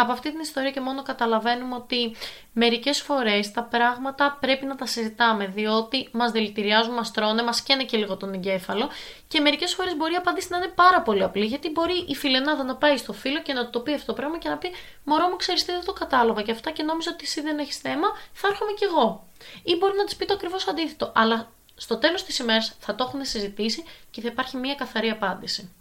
Από 0.02 0.12
αυτή 0.12 0.32
την 0.32 0.40
ιστορία 0.40 0.72
και 0.72 0.80
μόνο 0.80 1.02
καταλαβαίνουμε 1.02 1.76
ότι 1.76 2.16
μερικές 2.54 3.02
φορές 3.02 3.52
τα 3.52 3.64
πράγματα 3.64 4.38
πρέπει 4.40 4.66
να 4.66 4.76
τα 4.76 4.86
συζητάμε, 4.86 5.46
διότι 5.46 6.10
μας 6.12 6.32
δηλητηριάζουν, 6.32 6.94
μας 6.94 7.12
τρώνε, 7.12 7.44
μας 7.44 7.62
καίνε 7.62 7.84
και 7.84 7.98
λίγο 7.98 8.18
τον 8.18 8.34
εγκέφαλο 8.34 8.90
και 9.28 9.40
μερικές 9.40 9.74
φορές 9.74 9.96
μπορεί 9.96 10.14
η 10.14 10.16
απάντηση 10.16 10.48
να 10.50 10.58
είναι 10.58 10.68
πάρα 10.68 11.02
πολύ 11.02 11.24
απλή, 11.24 11.46
γιατί 11.46 11.70
μπορεί 11.70 12.06
η 12.08 12.16
φιλενάδα 12.16 12.64
να 12.64 12.76
πάει 12.76 12.98
στο 12.98 13.14
φίλο 13.14 13.42
και 13.42 13.54
να 13.54 13.70
το 13.70 13.80
πει 13.80 13.94
αυτό 13.94 14.06
το 14.06 14.14
πράγμα 14.14 14.38
και 14.38 14.50
να 14.50 14.58
πει 14.58 14.72
«Μωρό 15.04 15.28
μου, 15.28 15.36
ξέρεις 15.36 15.66
τι, 15.66 15.72
δεν 15.72 15.86
το 15.86 15.94
κατάλαβα 15.94 16.42
και 16.42 16.52
αυτά 16.52 16.72
και 16.72 16.84
νόμιζα 16.84 17.12
ότι 17.14 17.24
εσύ 17.24 17.42
δεν 17.42 17.60
έχεις 17.60 17.78
θέμα, 17.78 18.08
θα 18.34 18.48
έρχομαι 18.48 18.72
κι 18.72 18.84
εγώ». 18.84 19.28
Ή 19.64 19.76
μπορεί 19.76 19.98
να 19.98 20.04
της 20.04 20.16
πει 20.16 20.26
το 20.26 20.34
ακριβώς 20.34 20.68
αντίθετο, 20.68 21.12
αλλά 21.16 21.52
στο 21.76 21.98
τέλος 21.98 22.24
της 22.24 22.40
ημέρας 22.40 22.76
θα 22.80 22.96
το 22.96 23.04
έχουν 23.08 23.26
συζητήσει 23.26 23.84
και 24.12 24.22
θα 24.22 24.28
υπάρχει 24.28 24.58
μια 24.58 24.76
καθαρή 24.76 25.10
απάντηση. 25.10 25.76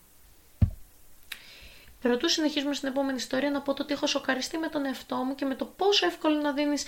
Πρωτού 2.01 2.29
συνεχίσουμε 2.29 2.75
στην 2.75 2.89
επόμενη 2.89 3.17
ιστορία 3.17 3.51
να 3.51 3.61
πω 3.61 3.75
το 3.75 3.83
ότι 3.83 3.93
έχω 3.93 4.07
σοκαριστεί 4.07 4.59
με 4.59 4.69
τον 4.69 4.85
εαυτό 4.85 5.17
μου 5.17 5.35
και 5.35 5.45
με 5.45 5.55
το 5.55 5.65
πόσο 5.65 6.07
εύκολο 6.07 6.41
να 6.41 6.53
δίνεις 6.53 6.87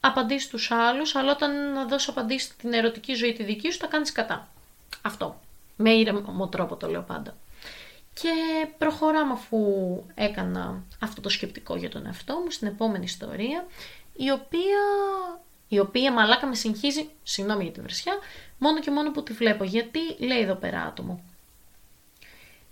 απαντήσεις 0.00 0.46
στους 0.46 0.70
άλλους, 0.70 1.14
αλλά 1.14 1.32
όταν 1.32 1.72
να 1.72 1.84
δώσεις 1.84 2.08
απαντήσεις 2.08 2.48
στην 2.52 2.72
ερωτική 2.72 3.14
ζωή 3.14 3.32
τη 3.32 3.42
δική 3.42 3.70
σου, 3.70 3.78
τα 3.78 3.86
κάνεις 3.86 4.12
κατά. 4.12 4.48
Αυτό. 5.02 5.40
Με 5.76 5.90
ήρεμο 5.90 6.48
τρόπο 6.48 6.76
το 6.76 6.88
λέω 6.88 7.02
πάντα. 7.02 7.36
Και 8.14 8.30
προχωράμε 8.78 9.32
αφού 9.32 9.58
έκανα 10.14 10.82
αυτό 11.00 11.20
το 11.20 11.28
σκεπτικό 11.28 11.76
για 11.76 11.90
τον 11.90 12.06
εαυτό 12.06 12.34
μου 12.34 12.50
στην 12.50 12.68
επόμενη 12.68 13.04
ιστορία, 13.04 13.66
η 14.16 14.30
οποία 14.30 14.78
η 15.72 15.78
οποία 15.78 16.12
μαλάκα 16.12 16.46
με 16.46 16.54
συγχύζει, 16.54 17.08
συγγνώμη 17.22 17.62
για 17.62 17.72
τη 17.72 17.80
βρεσιά, 17.80 18.12
μόνο 18.58 18.80
και 18.80 18.90
μόνο 18.90 19.10
που 19.10 19.22
τη 19.22 19.32
βλέπω. 19.32 19.64
Γιατί 19.64 19.98
λέει 20.18 20.40
εδώ 20.40 20.54
πέρα 20.54 20.82
άτομο. 20.82 21.20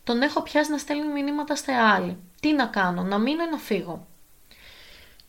Τον 0.09 0.23
έχω 0.23 0.43
πιάσει 0.43 0.71
να 0.71 0.79
στέλνει 0.79 1.23
μηνύματα 1.23 1.57
στα 1.57 1.93
άλλη. 1.93 2.17
Τι 2.41 2.53
να 2.53 2.67
κάνω, 2.67 3.03
να 3.03 3.19
μείνω 3.19 3.43
ή 3.45 3.51
να 3.51 3.57
φύγω. 3.57 4.07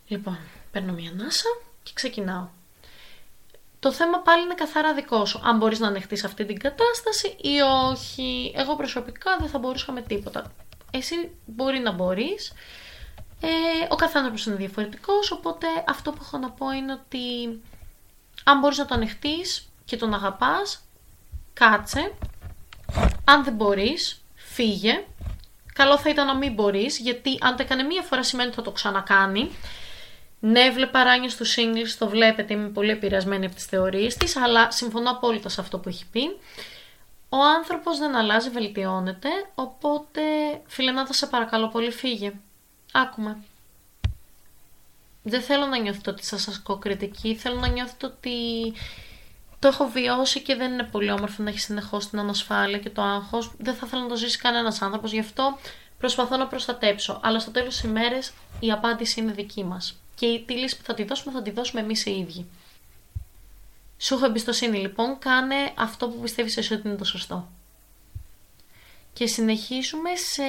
Λοιπόν, 0.08 0.38
παίρνω 0.72 0.94
μια 0.94 1.12
ανάσα 1.12 1.48
και 1.84 1.92
ξεκινάω. 1.94 2.48
Το 3.80 3.92
θέμα 3.92 4.20
πάλι 4.20 4.44
είναι 4.44 4.54
καθαρά 4.54 4.94
δικό 4.94 5.26
σου. 5.26 5.42
Αν 5.44 5.58
μπορείς 5.58 5.80
να 5.80 5.88
ανεχτείς 5.88 6.24
αυτή 6.24 6.46
την 6.46 6.60
κατάσταση 6.60 7.36
ή 7.42 7.60
όχι. 7.90 8.54
Εγώ 8.56 8.76
προσωπικά 8.76 9.38
δεν 9.40 9.50
θα 9.50 9.58
μπορούσα 9.58 9.92
με 9.92 10.02
τίποτα. 10.02 10.52
Εσύ 10.92 11.32
μπορεί 11.46 11.80
να 11.80 11.92
μπορείς. 11.92 12.54
Ε, 13.42 13.50
ο 13.90 13.96
κάθε 13.96 14.18
άνθρωπος 14.18 14.46
είναι 14.46 14.56
διαφορετικός, 14.56 15.32
οπότε 15.32 15.68
αυτό 15.88 16.12
που 16.12 16.20
έχω 16.22 16.38
να 16.38 16.50
πω 16.50 16.72
είναι 16.72 16.92
ότι 16.92 17.60
αν 18.44 18.60
μπορείς 18.60 18.78
να 18.78 18.86
το 18.86 18.96
ανοιχτείς 18.96 19.70
και 19.86 19.98
τον 19.98 20.14
αγαπάς, 20.14 20.82
κάτσε. 21.54 22.14
Αν 23.24 23.44
δεν 23.44 23.54
μπορείς, 23.54 24.24
φύγε. 24.60 25.04
Καλό 25.74 25.98
θα 25.98 26.10
ήταν 26.10 26.26
να 26.26 26.36
μην 26.36 26.54
μπορείς, 26.54 26.98
γιατί 26.98 27.38
αν 27.42 27.56
το 27.56 27.64
έκανε 27.64 27.84
μία 27.84 28.02
φορά 28.02 28.24
σημαίνει 28.24 28.48
ότι 28.48 28.58
θα 28.58 28.64
το 28.64 28.72
ξανακάνει. 28.72 29.52
Ναι, 30.40 30.72
βλέπα 30.72 31.04
ράνια 31.04 31.30
στο 31.30 31.46
singles, 31.56 31.96
το 32.00 32.08
βλέπετε, 32.10 32.54
είμαι 32.54 32.68
πολύ 32.68 32.90
επηρεασμένη 32.90 33.46
από 33.46 33.56
τις 33.56 33.66
θεωρίες 33.66 34.18
της, 34.18 34.36
αλλά 34.36 34.72
συμφωνώ 34.72 35.10
απόλυτα 35.10 35.50
σε 35.50 35.62
αυτό 35.62 35.78
που 35.80 35.90
έχει 35.90 36.06
πει. 36.12 36.22
Ο 37.30 37.38
άνθρωπος 37.58 37.98
δεν 37.98 38.16
αλλάζει, 38.16 38.50
βελτιώνεται, 38.50 39.30
οπότε 39.56 40.22
φιλενάτα 40.68 41.14
σε 41.14 41.28
παρακαλώ 41.28 41.68
πολύ 41.68 41.92
φύγε. 41.92 42.34
Άκουμε. 42.92 43.38
Δεν 45.24 45.42
θέλω 45.42 45.66
να 45.66 45.78
νιώθετε 45.78 46.10
ότι 46.10 46.26
σας 46.26 46.48
ασκώ 46.48 46.78
κριτική, 46.78 47.36
θέλω 47.36 47.60
να 47.60 47.68
νιώθετε 47.68 48.06
ότι 48.06 48.38
το 49.60 49.68
έχω 49.68 49.86
βιώσει 49.86 50.42
και 50.42 50.56
δεν 50.56 50.72
είναι 50.72 50.84
πολύ 50.84 51.12
όμορφο 51.12 51.44
να 51.44 51.50
έχεις 51.50 51.64
συνεχώς 51.64 52.10
την 52.10 52.20
ανασφάλεια 52.20 52.78
και 52.78 52.90
το 52.90 53.02
άγχος. 53.02 53.52
Δεν 53.58 53.76
θα 53.76 53.88
θέλω 53.88 54.02
να 54.02 54.08
το 54.08 54.16
ζήσει 54.16 54.38
κανένας 54.38 54.82
άνθρωπος, 54.82 55.12
γι' 55.12 55.20
αυτό 55.20 55.58
προσπαθώ 55.98 56.38
να 56.38 56.48
προστατέψω. 56.48 57.20
Αλλά 57.24 57.40
στο 57.40 57.52
τέλος 57.52 57.74
της 57.74 57.84
ημέρες 57.84 58.34
η 58.60 58.72
απάντηση 58.72 59.20
είναι 59.20 59.32
δική 59.32 59.64
μας. 59.64 60.02
Και 60.16 60.44
τη 60.46 60.54
λύση 60.54 60.78
που 60.78 60.84
θα 60.84 60.94
τη 60.94 61.04
δώσουμε 61.04 61.34
θα 61.34 61.42
τη 61.42 61.52
δώσουμε 61.52 61.82
εμείς 61.82 62.06
οι 62.06 62.12
ίδιοι. 62.12 62.50
Σου 63.98 64.14
έχω 64.14 64.26
εμπιστοσύνη 64.26 64.78
λοιπόν, 64.78 65.20
κάνε 65.20 65.56
αυτό 65.76 66.08
που 66.08 66.20
πιστεύεις 66.22 66.58
εσύ 66.58 66.74
ότι 66.74 66.88
είναι 66.88 66.98
το 66.98 67.04
σωστό. 67.04 67.50
Και 69.14 69.28
συνεχίζουμε 69.28 70.16
σε 70.16 70.44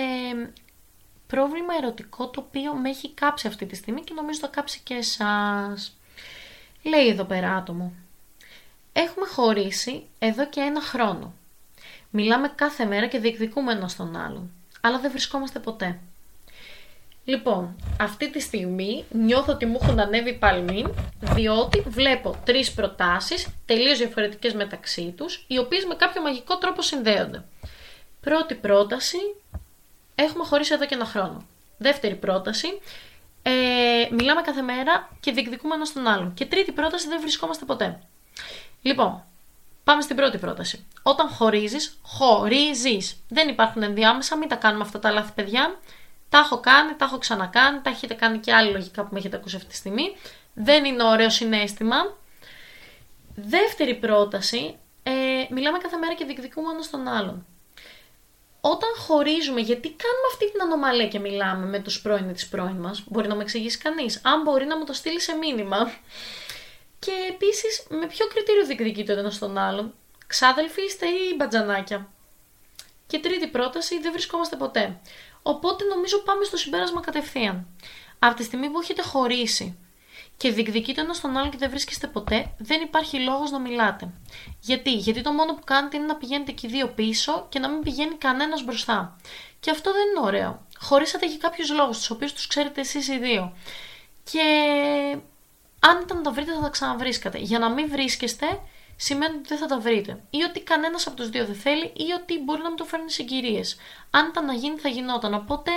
πρόβλημα 1.26 1.74
ερωτικό 1.82 2.28
το 2.28 2.44
οποίο 2.46 2.74
με 2.74 2.88
έχει 2.88 3.10
κάψει 3.10 3.46
αυτή 3.46 3.66
τη 3.66 3.76
στιγμή 3.76 4.00
και 4.00 4.14
νομίζω 4.14 4.40
το 4.40 4.48
κάψει 4.50 4.80
και 4.84 4.94
εσάς. 4.94 5.96
Λέει 6.82 7.08
εδώ 7.08 7.24
πέρα 7.24 7.56
άτομο. 7.56 7.92
Έχουμε 9.02 9.26
χωρίσει 9.26 10.06
εδώ 10.18 10.48
και 10.48 10.60
ένα 10.60 10.80
χρόνο. 10.80 11.34
Μιλάμε 12.10 12.52
κάθε 12.54 12.84
μέρα 12.84 13.06
και 13.06 13.18
διεκδικούμε 13.18 13.72
ένα 13.72 13.90
τον 13.96 14.16
άλλον. 14.16 14.50
Αλλά 14.80 14.98
δεν 14.98 15.10
βρισκόμαστε 15.10 15.58
ποτέ. 15.58 15.98
Λοιπόν, 17.24 17.76
αυτή 18.00 18.30
τη 18.30 18.40
στιγμή 18.40 19.04
νιώθω 19.10 19.52
ότι 19.52 19.66
μου 19.66 19.78
έχουν 19.82 20.00
ανέβει 20.00 20.32
παλμοί, 20.32 20.84
διότι 21.20 21.80
βλέπω 21.80 22.40
τρεις 22.44 22.72
προτάσεις, 22.72 23.46
τελείως 23.66 23.98
διαφορετικές 23.98 24.54
μεταξύ 24.54 25.14
τους, 25.16 25.44
οι 25.46 25.58
οποίες 25.58 25.84
με 25.84 25.94
κάποιο 25.94 26.22
μαγικό 26.22 26.58
τρόπο 26.58 26.82
συνδέονται. 26.82 27.44
Πρώτη 28.20 28.54
πρόταση, 28.54 29.18
έχουμε 30.14 30.44
χωρίσει 30.44 30.74
εδώ 30.74 30.86
και 30.86 30.94
ένα 30.94 31.04
χρόνο. 31.04 31.46
Δεύτερη 31.78 32.14
πρόταση, 32.14 32.80
ε, 33.42 33.52
μιλάμε 34.10 34.40
κάθε 34.40 34.62
μέρα 34.62 35.08
και 35.20 35.32
διεκδικούμε 35.32 35.74
ένα 35.74 35.86
τον 35.94 36.06
άλλον. 36.06 36.34
Και 36.34 36.46
τρίτη 36.46 36.72
πρόταση, 36.72 37.08
δεν 37.08 37.20
βρισκόμαστε 37.20 37.64
ποτέ. 37.64 38.00
Λοιπόν, 38.82 39.24
πάμε 39.84 40.02
στην 40.02 40.16
πρώτη 40.16 40.38
πρόταση. 40.38 40.86
Όταν 41.02 41.28
χωρίζεις, 41.28 41.98
χωρίζεις. 42.02 43.16
Δεν 43.28 43.48
υπάρχουν 43.48 43.82
ενδιάμεσα, 43.82 44.36
μην 44.36 44.48
τα 44.48 44.54
κάνουμε 44.54 44.84
αυτά 44.84 44.98
τα 44.98 45.10
λάθη 45.10 45.32
παιδιά. 45.34 45.78
Τα 46.28 46.38
έχω 46.38 46.60
κάνει, 46.60 46.94
τα 46.94 47.04
έχω 47.04 47.18
ξανακάνει, 47.18 47.80
τα 47.80 47.90
έχετε 47.90 48.14
κάνει 48.14 48.38
και 48.38 48.54
άλλοι 48.54 48.70
λογικά 48.70 49.02
που 49.02 49.08
με 49.12 49.18
έχετε 49.18 49.36
ακούσει 49.36 49.56
αυτή 49.56 49.68
τη 49.68 49.76
στιγμή. 49.76 50.16
Δεν 50.54 50.84
είναι 50.84 51.02
ωραίο 51.02 51.30
συνέστημα. 51.30 51.96
Δεύτερη 53.34 53.94
πρόταση, 53.94 54.76
ε, 55.02 55.12
μιλάμε 55.50 55.78
κάθε 55.78 55.96
μέρα 55.96 56.14
και 56.14 56.24
διεκδικούμε 56.24 56.72
ένας 56.72 56.90
τον 56.90 57.08
άλλον 57.08 57.44
όταν 58.60 58.88
χωρίζουμε, 58.96 59.60
γιατί 59.60 59.88
κάνουμε 59.88 60.26
αυτή 60.30 60.50
την 60.50 60.62
ανομαλία 60.62 61.08
και 61.08 61.18
μιλάμε 61.18 61.66
με 61.66 61.78
τους 61.78 62.00
πρώην 62.00 62.32
της 62.32 62.48
πρώην 62.48 62.76
μας, 62.76 63.04
μπορεί 63.06 63.28
να 63.28 63.34
με 63.34 63.42
εξηγήσει 63.42 63.78
κανείς. 63.78 64.20
Αν 64.24 64.42
μπορεί 64.42 64.64
να 64.64 64.76
μου 64.78 64.84
το 64.84 64.92
στείλει 64.92 65.20
σε 65.20 65.34
μήνυμα. 65.34 65.92
Και 67.00 67.12
επίσης, 67.28 67.86
με 67.88 68.06
ποιο 68.06 68.26
κριτήριο 68.26 68.66
διεκδικείται 68.66 69.14
ο 69.14 69.18
ένας 69.18 69.38
τον 69.38 69.58
άλλον; 69.58 69.94
Ξάδελφοι 70.26 70.82
είστε 70.82 71.06
ή 71.06 71.34
μπατζανάκια; 71.36 72.08
Και 73.06 73.18
τρίτη 73.18 73.46
πρόταση, 73.46 74.00
δεν 74.00 74.12
βρισκόμαστε 74.12 74.56
ποτέ. 74.56 75.00
Οπότε 75.42 75.84
νομίζω 75.84 76.18
πάμε 76.18 76.44
στο 76.44 76.56
συμπέρασμα 76.56 77.00
κατευθείαν. 77.00 77.66
Από 78.18 78.34
τη 78.34 78.42
στιγμή 78.42 78.70
που 78.70 78.80
έχετε 78.80 79.02
χωρίσει 79.02 79.78
και 80.36 80.50
διεκδικείτε 80.52 81.00
ένας 81.00 81.20
τον 81.20 81.36
άλλο 81.36 81.48
και 81.48 81.56
δεν 81.56 81.70
βρίσκεστε 81.70 82.06
ποτέ, 82.06 82.54
δεν 82.58 82.80
υπάρχει 82.82 83.18
λόγος 83.18 83.50
να 83.50 83.58
μιλάτε. 83.58 84.10
Γιατί; 84.60 84.92
Γιατί 84.92 85.20
το 85.22 85.32
μόνο 85.32 85.54
που 85.54 85.64
κάνετε 85.64 85.96
είναι 85.96 86.06
να 86.06 86.16
πηγαίνετε 86.16 86.52
και 86.52 86.66
οι 86.66 86.70
δύο 86.70 86.88
πίσω 86.88 87.46
και 87.48 87.58
να 87.58 87.68
μην 87.68 87.80
πηγαίνει 87.80 88.14
κανένας 88.14 88.64
μπροστά. 88.64 89.16
Και 89.60 89.70
αυτό 89.70 89.92
δεν 89.92 90.02
είναι 90.08 90.26
ωραίο. 90.26 90.66
Χωρίσατε 90.78 91.26
για 91.26 91.36
κάποιους 91.36 91.70
λόγους, 91.70 91.98
τους 91.98 92.10
οποίους 92.10 92.32
τους 92.32 92.46
ξέρετε 92.46 92.80
εσείς 92.80 93.08
οι 93.08 93.18
δύο. 93.18 93.56
Και 94.30 94.42
αν 95.80 96.00
ήταν 96.02 96.16
να 96.16 96.22
τα 96.22 96.32
βρείτε, 96.32 96.52
θα 96.54 96.60
τα 96.60 96.68
ξαναβρίσκατε. 96.68 97.38
Για 97.38 97.58
να 97.58 97.70
μην 97.70 97.88
βρίσκεστε, 97.90 98.60
σημαίνει 98.96 99.36
ότι 99.36 99.48
δεν 99.48 99.58
θα 99.58 99.66
τα 99.66 99.78
βρείτε. 99.78 100.20
Ή 100.30 100.42
ότι 100.42 100.60
κανένας 100.60 101.06
από 101.06 101.16
τους 101.16 101.28
δύο 101.28 101.44
δεν 101.46 101.54
θέλει, 101.54 101.92
ή 101.96 102.12
ότι 102.20 102.38
μπορεί 102.44 102.62
να 102.62 102.68
μην 102.68 102.76
το 102.76 102.84
φέρνει 102.84 103.10
συγκυρίες. 103.10 103.76
Αν 104.10 104.26
ήταν 104.26 104.44
να 104.44 104.52
γίνει, 104.52 104.78
θα 104.78 104.88
γινόταν. 104.88 105.34
Οπότε 105.34 105.70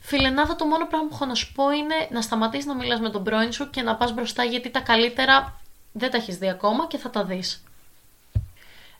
Φιλενάδα, 0.00 0.56
το 0.56 0.64
μόνο 0.64 0.86
πράγμα 0.86 1.08
που 1.08 1.14
έχω 1.14 1.24
να 1.24 1.34
σου 1.34 1.52
πω 1.52 1.70
είναι 1.70 2.08
να 2.10 2.20
σταματήσεις 2.20 2.66
να 2.66 2.74
μιλάς 2.74 3.00
με 3.00 3.10
τον 3.10 3.24
πρώην 3.24 3.52
σου 3.52 3.70
και 3.70 3.82
να 3.82 3.96
πας 3.96 4.12
μπροστά 4.12 4.44
γιατί 4.44 4.70
τα 4.70 4.80
καλύτερα 4.80 5.60
δεν 5.92 6.10
τα 6.10 6.16
έχεις 6.16 6.38
δει 6.38 6.48
ακόμα 6.48 6.86
και 6.86 6.98
θα 6.98 7.10
τα 7.10 7.24
δεις. 7.24 7.62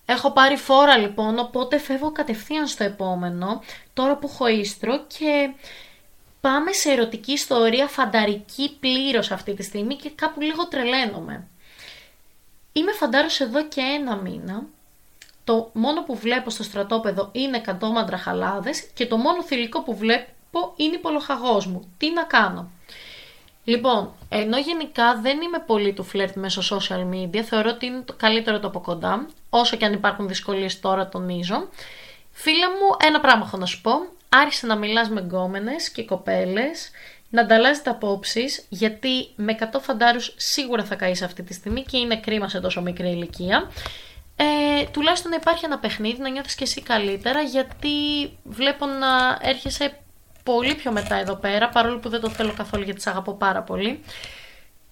Έχω 0.04 0.32
πάρει 0.32 0.56
φόρα 0.56 0.96
λοιπόν, 0.96 1.38
οπότε 1.38 1.78
φεύγω 1.78 2.12
κατευθείαν 2.12 2.66
στο 2.66 2.84
επόμενο, 2.84 3.62
τώρα 3.94 4.16
που 4.16 4.28
έχω 4.32 4.48
ίστρο 4.48 5.06
και 5.06 5.50
πάμε 6.40 6.72
σε 6.72 6.90
ερωτική 6.90 7.32
ιστορία 7.32 7.86
φανταρική 7.86 8.76
πλήρως 8.80 9.30
αυτή 9.30 9.54
τη 9.54 9.62
στιγμή 9.62 9.96
και 9.96 10.10
κάπου 10.10 10.40
λίγο 10.40 10.68
τρελαίνομαι. 10.68 11.46
Είμαι 12.72 12.92
φαντάρος 12.92 13.40
εδώ 13.40 13.64
και 13.64 13.80
ένα 13.80 14.16
μήνα. 14.16 14.62
Το 15.44 15.70
μόνο 15.72 16.02
που 16.02 16.16
βλέπω 16.16 16.50
στο 16.50 16.62
στρατόπεδο 16.62 17.28
είναι 17.32 17.60
καντόμαντρα 17.60 18.18
χαλάδες 18.18 18.82
και 18.94 19.06
το 19.06 19.16
μόνο 19.16 19.42
θηλυκό 19.42 19.82
που 19.82 19.96
βλέπω 19.96 20.30
πω 20.50 20.72
είναι 20.76 20.94
υπολοχαγός 20.94 21.66
μου. 21.66 21.92
Τι 21.98 22.12
να 22.12 22.22
κάνω; 22.22 22.70
Λοιπόν, 23.64 24.12
ενώ 24.28 24.58
γενικά 24.58 25.20
δεν 25.20 25.40
είμαι 25.40 25.58
πολύ 25.66 25.92
του 25.92 26.04
φλερτ 26.04 26.36
μέσω 26.36 26.76
social 26.76 27.14
media, 27.14 27.40
θεωρώ 27.40 27.70
ότι 27.70 27.86
είναι 27.86 28.00
το 28.00 28.14
καλύτερο 28.16 28.60
το 28.60 28.66
από 28.66 28.80
κοντά, 28.80 29.26
όσο 29.50 29.76
και 29.76 29.84
αν 29.84 29.92
υπάρχουν 29.92 30.28
δυσκολίες 30.28 30.80
τώρα 30.80 31.08
τονίζω. 31.08 31.68
Φίλα 32.32 32.68
μου, 32.68 32.96
ένα 33.06 33.20
πράγμα 33.20 33.44
έχω 33.46 33.56
να 33.56 33.66
σου 33.66 33.80
πω. 33.80 33.92
Άρχισε 34.28 34.66
να 34.66 34.76
μιλάς 34.76 35.08
με 35.08 35.20
γκόμενες 35.20 35.90
και 35.90 36.04
κοπέλες, 36.04 36.90
να 37.30 37.40
ανταλλάσσετε 37.40 37.90
απόψεις, 37.90 38.66
γιατί 38.68 39.28
με 39.36 39.52
100 39.52 39.80
φαντάρους 39.80 40.34
σίγουρα 40.36 40.84
θα 40.84 40.94
καείς 40.94 41.22
αυτή 41.22 41.42
τη 41.42 41.52
στιγμή 41.52 41.82
και 41.82 41.96
είναι 41.98 42.20
κρίμα 42.20 42.48
σε 42.48 42.60
τόσο 42.60 42.80
μικρή 42.80 43.10
ηλικία. 43.10 43.70
Ε, 44.36 44.84
τουλάχιστον 44.92 45.30
να 45.30 45.36
υπάρχει 45.36 45.64
ένα 45.64 45.78
παιχνίδι, 45.78 46.20
να 46.20 46.28
νιώθεις 46.28 46.54
και 46.54 46.64
εσύ 46.64 46.82
καλύτερα, 46.82 47.40
γιατί 47.40 47.90
βλέπω 48.44 48.86
να 48.86 49.38
έρχεσαι 49.40 49.98
πολύ 50.42 50.74
πιο 50.74 50.92
μετά 50.92 51.14
εδώ 51.14 51.34
πέρα, 51.34 51.68
παρόλο 51.68 51.98
που 51.98 52.08
δεν 52.08 52.20
το 52.20 52.28
θέλω 52.28 52.52
καθόλου 52.56 52.82
γιατί 52.84 53.02
τι 53.02 53.10
αγαπώ 53.10 53.32
πάρα 53.34 53.62
πολύ. 53.62 54.00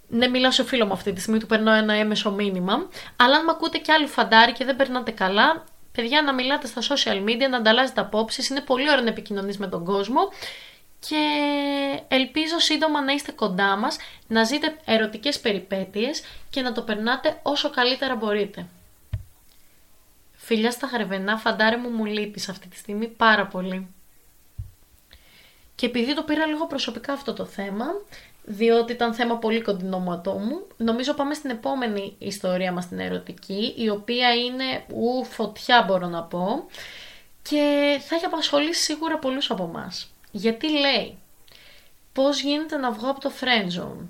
Ναι, 0.09 0.29
μιλάω 0.29 0.51
σε 0.51 0.65
φίλο 0.65 0.87
μου 0.87 0.93
αυτή 0.93 1.13
τη 1.13 1.21
στιγμή, 1.21 1.39
του 1.39 1.47
περνώ 1.47 1.73
ένα 1.73 1.95
έμεσο 1.95 2.31
μήνυμα. 2.31 2.89
Αλλά 3.17 3.37
αν 3.37 3.45
με 3.45 3.51
ακούτε 3.51 3.79
και 3.79 3.93
άλλοι 3.93 4.07
φαντάρι 4.07 4.53
και 4.53 4.65
δεν 4.65 4.77
περνάτε 4.77 5.11
καλά, 5.11 5.65
παιδιά 5.97 6.23
να 6.23 6.35
μιλάτε 6.35 6.67
στα 6.67 6.83
social 6.83 7.25
media, 7.25 7.49
να 7.51 7.57
ανταλλάζετε 7.57 8.01
απόψεις. 8.01 8.49
Είναι 8.49 8.61
πολύ 8.61 8.91
ωραίο 8.91 9.03
να 9.03 9.09
επικοινωνείς 9.09 9.59
με 9.59 9.67
τον 9.69 9.85
κόσμο. 9.85 10.21
Και 11.09 11.23
ελπίζω 12.09 12.59
σύντομα 12.59 13.03
να 13.03 13.13
είστε 13.13 13.33
κοντά 13.33 13.77
μας, 13.77 13.97
να 14.27 14.45
ζείτε 14.45 14.77
ερωτικές 14.85 15.41
περιπέτειες 15.41 16.23
και 16.51 16.61
να 16.63 16.73
το 16.73 16.83
περνάτε 16.83 17.41
όσο 17.43 17.71
καλύτερα 17.71 18.15
μπορείτε. 18.17 18.67
Φιλιά 20.37 20.71
στα 20.71 20.87
χαρεβενά, 20.87 21.37
φαντάρε 21.37 21.77
μου 21.77 21.89
μου 21.89 22.05
λείπεις 22.05 22.49
αυτή 22.49 22.69
τη 22.69 22.77
στιγμή 22.77 23.09
πάρα 23.09 23.47
πολύ. 23.47 23.95
Και 25.75 25.87
επειδή 25.87 26.15
το 26.15 26.23
πήρα 26.23 26.47
λίγο 26.47 26.67
προσωπικά 26.67 27.13
αυτό 27.13 27.33
το 27.33 27.45
θέμα, 27.45 27.87
διότι 28.47 28.93
ήταν 28.93 29.15
θέμα 29.15 29.37
πολύ 29.37 29.61
κοντινό 29.63 29.99
μου 29.99 30.13
ατόμου, 30.13 30.67
νομίζω 30.77 31.15
πάμε 31.15 31.35
στην 31.35 31.51
επόμενη 31.51 32.15
ιστορία 32.19 32.73
μας 32.73 32.89
την 32.89 32.99
ερωτική, 32.99 33.75
η 33.77 33.89
οποία 33.89 34.35
είναι 34.35 34.85
ου, 34.89 35.25
φωτιά 35.25 35.85
μπορώ 35.87 36.07
να 36.07 36.23
πω, 36.23 36.67
και 37.43 37.97
θα 38.01 38.15
έχει 38.15 38.25
απασχολήσει 38.25 38.83
σίγουρα 38.83 39.19
πολλούς 39.19 39.51
από 39.51 39.65
εμά. 39.65 39.93
Γιατί 40.31 40.71
λέει, 40.71 41.19
πώς 42.13 42.41
γίνεται 42.41 42.77
να 42.77 42.91
βγω 42.91 43.11
από 43.11 43.21
το 43.21 43.31
friend 43.41 43.81
zone; 43.81 44.07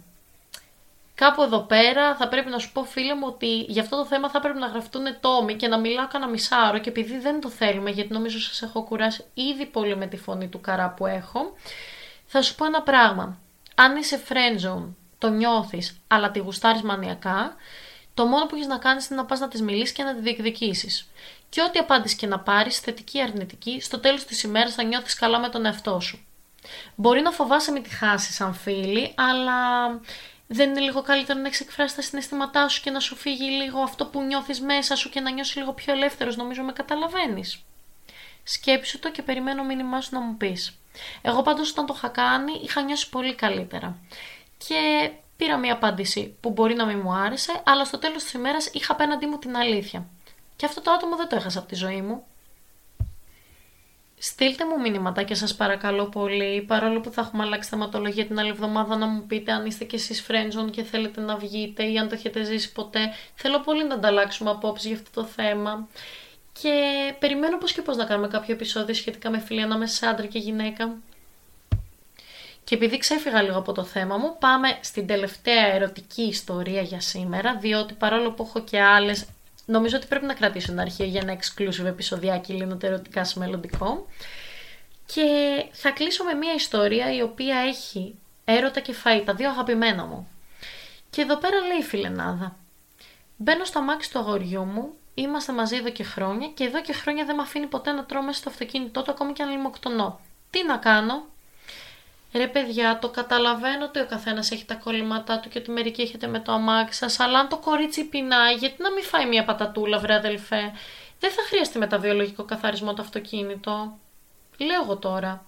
Κάπου 1.14 1.42
εδώ 1.42 1.60
πέρα 1.60 2.16
θα 2.16 2.28
πρέπει 2.28 2.50
να 2.50 2.58
σου 2.58 2.72
πω 2.72 2.84
φίλε 2.84 3.14
μου 3.14 3.24
ότι 3.26 3.58
για 3.68 3.82
αυτό 3.82 3.96
το 3.96 4.06
θέμα 4.06 4.30
θα 4.30 4.40
πρέπει 4.40 4.58
να 4.58 4.66
γραφτούν 4.66 5.02
τόμοι 5.20 5.54
και 5.54 5.68
να 5.68 5.78
μιλάω 5.78 6.08
κανένα 6.08 6.30
μισάωρο 6.30 6.78
και 6.78 6.88
επειδή 6.88 7.18
δεν 7.18 7.40
το 7.40 7.48
θέλουμε 7.48 7.90
γιατί 7.90 8.12
νομίζω 8.12 8.40
σας 8.40 8.62
έχω 8.62 8.82
κουράσει 8.82 9.24
ήδη 9.34 9.66
πολύ 9.66 9.96
με 9.96 10.06
τη 10.06 10.16
φωνή 10.16 10.48
του 10.48 10.60
καρά 10.60 10.90
που 10.90 11.06
έχω 11.06 11.52
θα 12.26 12.42
σου 12.42 12.54
πω 12.54 12.64
ένα 12.64 12.82
πράγμα. 12.82 13.38
Αν 13.78 13.96
είσαι 13.96 14.22
friend 14.28 14.66
zone, 14.66 14.88
το 15.18 15.28
νιώθεις 15.28 16.00
αλλά 16.06 16.30
τη 16.30 16.38
γουστάρεις 16.38 16.82
μανιακά 16.82 17.56
το 18.14 18.26
μόνο 18.26 18.46
που 18.46 18.54
έχεις 18.54 18.66
να 18.66 18.78
κάνεις 18.78 19.06
είναι 19.06 19.20
να 19.20 19.24
πας 19.24 19.40
να 19.40 19.48
της 19.48 19.62
μιλήσεις 19.62 19.92
και 19.92 20.02
να 20.02 20.14
τη 20.14 20.20
διεκδικήσεις. 20.20 21.10
Και 21.48 21.62
ό,τι 21.62 21.78
απάντηση 21.78 22.16
και 22.16 22.26
να 22.26 22.40
πάρεις, 22.40 22.78
θετική 22.78 23.18
ή 23.18 23.22
αρνητική, 23.22 23.80
στο 23.80 23.98
τέλος 23.98 24.24
της 24.24 24.42
ημέρας 24.42 24.74
θα 24.74 24.82
νιώθεις 24.82 25.14
καλά 25.14 25.38
με 25.38 25.48
τον 25.48 25.66
εαυτό 25.66 26.00
σου. 26.00 26.26
Μπορεί 26.94 27.20
να 27.20 27.30
φοβάσαι 27.30 27.72
με 27.72 27.80
τη 27.80 27.90
χάσεις 27.90 28.34
σαν 28.34 28.54
φίλη, 28.54 29.14
αλλά 29.14 29.88
δεν 30.46 30.70
είναι 30.70 30.80
λίγο 30.80 31.02
καλύτερο 31.02 31.40
να 31.40 31.48
έχει 31.48 31.62
εκφράσει 31.62 31.96
τα 31.96 32.02
συναισθήματά 32.02 32.68
σου 32.68 32.82
και 32.82 32.90
να 32.90 33.00
σου 33.00 33.16
φύγει 33.16 33.50
λίγο 33.50 33.80
αυτό 33.80 34.06
που 34.06 34.22
νιώθεις 34.22 34.60
μέσα 34.60 34.96
σου 34.96 35.08
και 35.08 35.20
να 35.20 35.30
νιώσεις 35.30 35.56
λίγο 35.56 35.72
πιο 35.72 35.92
ελεύθερος, 35.92 36.36
νομίζω 36.36 36.62
με 36.62 36.72
καταλαβαίνεις. 36.72 37.64
Σκέψου 38.42 38.98
το 38.98 39.10
και 39.10 39.22
περιμένω 39.22 39.64
μήνυμά 39.64 40.00
σου 40.00 40.08
να 40.12 40.20
μου 40.20 40.36
πεις. 40.36 40.78
Εγώ 41.22 41.42
πάντως 41.42 41.70
όταν 41.70 41.86
το 41.86 41.94
είχα 41.96 42.08
κάνει 42.08 42.52
είχα 42.62 42.82
νιώσει 42.82 43.08
πολύ 43.08 43.34
καλύτερα. 43.34 43.98
Και 44.66 45.10
πήρα 45.36 45.56
μια 45.56 45.72
απάντηση 45.72 46.36
που 46.40 46.50
μπορεί 46.50 46.74
να 46.74 46.86
μην 46.86 47.00
μου 47.02 47.12
άρεσε, 47.12 47.62
αλλά 47.64 47.84
στο 47.84 47.98
τέλος 47.98 48.22
της 48.22 48.32
ημέρας 48.32 48.66
είχα 48.72 48.92
απέναντί 48.92 49.26
μου 49.26 49.38
την 49.38 49.56
αλήθεια. 49.56 50.06
Και 50.56 50.66
αυτό 50.66 50.80
το 50.80 50.90
άτομο 50.90 51.16
δεν 51.16 51.28
το 51.28 51.36
έχασα 51.36 51.58
από 51.58 51.68
τη 51.68 51.74
ζωή 51.74 52.02
μου. 52.02 52.24
Στείλτε 54.18 54.64
μου 54.66 54.80
μήνυματα 54.80 55.22
και 55.22 55.34
σας 55.34 55.54
παρακαλώ 55.54 56.06
πολύ, 56.06 56.62
παρόλο 56.62 57.00
που 57.00 57.10
θα 57.10 57.20
έχουμε 57.20 57.42
αλλάξει 57.42 57.68
θεματολογία 57.68 58.26
την 58.26 58.38
άλλη 58.38 58.48
εβδομάδα 58.48 58.96
να 58.96 59.06
μου 59.06 59.26
πείτε 59.26 59.52
αν 59.52 59.66
είστε 59.66 59.84
κι 59.84 59.94
εσείς 59.94 60.26
friendzone 60.28 60.70
και 60.70 60.82
θέλετε 60.82 61.20
να 61.20 61.36
βγείτε 61.36 61.84
ή 61.84 61.98
αν 61.98 62.08
το 62.08 62.14
έχετε 62.14 62.44
ζήσει 62.44 62.72
ποτέ. 62.72 63.12
Θέλω 63.34 63.60
πολύ 63.60 63.86
να 63.86 63.94
ανταλλάξουμε 63.94 64.50
απόψεις 64.50 64.86
για 64.86 64.96
αυτό 64.96 65.20
το 65.20 65.26
θέμα. 65.26 65.88
Και 66.62 66.72
περιμένω 67.18 67.58
πώς 67.58 67.72
και 67.72 67.82
πώς 67.82 67.96
να 67.96 68.04
κάνουμε 68.04 68.28
κάποιο 68.28 68.54
επεισόδιο 68.54 68.94
σχετικά 68.94 69.30
με 69.30 69.38
φιλία 69.38 69.64
ανάμεσα 69.64 69.94
σε 69.94 70.06
άντρα 70.06 70.26
και 70.26 70.38
γυναίκα. 70.38 70.96
Και 72.64 72.74
επειδή 72.74 72.98
ξέφυγα 72.98 73.42
λίγο 73.42 73.58
από 73.58 73.72
το 73.72 73.84
θέμα 73.84 74.16
μου, 74.16 74.36
πάμε 74.38 74.78
στην 74.80 75.06
τελευταία 75.06 75.66
ερωτική 75.66 76.22
ιστορία 76.22 76.82
για 76.82 77.00
σήμερα, 77.00 77.56
διότι 77.56 77.94
παρόλο 77.94 78.32
που 78.32 78.42
έχω 78.42 78.60
και 78.60 78.80
άλλες 78.80 79.26
Νομίζω 79.66 79.96
ότι 79.96 80.06
πρέπει 80.06 80.26
να 80.26 80.34
κρατήσω 80.34 80.72
ένα 80.72 80.82
αρχείο 80.82 81.06
για 81.06 81.20
ένα 81.24 81.38
exclusive 81.38 81.84
επεισοδιάκι 81.84 82.52
λύνονται 82.52 82.86
ερωτικά 82.86 83.24
σε 83.24 83.38
μελλοντικό. 83.38 84.06
Και 85.06 85.22
θα 85.72 85.90
κλείσω 85.90 86.24
με 86.24 86.34
μια 86.34 86.54
ιστορία 86.54 87.14
η 87.14 87.22
οποία 87.22 87.56
έχει 87.56 88.18
έρωτα 88.44 88.80
και 88.80 88.94
φαΐ, 89.04 89.22
τα 89.24 89.34
δύο 89.34 89.48
αγαπημένα 89.48 90.04
μου. 90.04 90.28
Και 91.10 91.22
εδώ 91.22 91.36
πέρα 91.36 91.58
λέει 91.58 91.78
η 91.78 91.82
φιλενάδα. 91.82 92.56
Μπαίνω 93.36 93.64
στο 93.64 93.78
αμάξι 93.78 94.10
του 94.10 94.18
αγοριού 94.18 94.64
μου, 94.64 94.94
είμαστε 95.18 95.52
μαζί 95.52 95.76
εδώ 95.76 95.90
και 95.90 96.04
χρόνια 96.04 96.48
και 96.48 96.64
εδώ 96.64 96.80
και 96.80 96.92
χρόνια 96.92 97.24
δεν 97.24 97.36
με 97.36 97.42
αφήνει 97.42 97.66
ποτέ 97.66 97.92
να 97.92 98.04
τρώω 98.04 98.22
μέσα 98.22 98.38
στο 98.38 98.50
αυτοκίνητό 98.50 99.02
του 99.02 99.10
ακόμη 99.10 99.32
και 99.32 99.42
αν 99.42 99.50
λιμοκτονώ. 99.50 100.20
Τι 100.50 100.64
να 100.64 100.76
κάνω, 100.76 101.26
Ρε 102.36 102.46
παιδιά, 102.46 102.98
το 102.98 103.08
καταλαβαίνω 103.08 103.84
ότι 103.84 104.00
ο 104.00 104.06
καθένας 104.06 104.50
έχει 104.50 104.64
τα 104.64 104.74
κολλήματά 104.74 105.40
του 105.40 105.48
και 105.48 105.58
ότι 105.58 105.70
μερικοί 105.70 106.02
έχετε 106.02 106.26
με 106.26 106.40
το 106.40 106.52
αμάξι 106.52 106.98
σας, 106.98 107.20
αλλά 107.20 107.38
αν 107.38 107.48
το 107.48 107.56
κορίτσι 107.56 108.04
πεινάει, 108.04 108.54
γιατί 108.54 108.82
να 108.82 108.92
μην 108.92 109.04
φάει 109.04 109.26
μια 109.26 109.44
πατατούλα, 109.44 109.98
βρε 109.98 110.14
αδελφέ; 110.14 110.72
Δεν 111.20 111.30
θα 111.30 111.42
χρειαστεί 111.48 111.78
μετά 111.78 111.99
βιολογικό 111.99 112.44
καθαρισμό 112.44 112.94
το 112.94 113.02
αυτοκίνητο. 113.02 113.98
Λέω 114.58 114.82
εγώ 114.82 114.96
τώρα. 114.96 115.44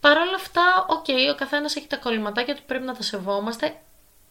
Παρ' 0.00 0.18
όλα 0.18 0.34
αυτά, 0.34 0.86
ok, 0.88 1.04
okay, 1.08 1.32
ο 1.32 1.34
καθένας 1.34 1.76
έχει 1.76 1.86
τα 1.86 1.96
κολληματάκια 1.96 2.54
του, 2.54 2.62
πρέπει 2.66 2.84
να 2.84 2.94
τα 2.94 3.02
σεβόμαστε. 3.02 3.80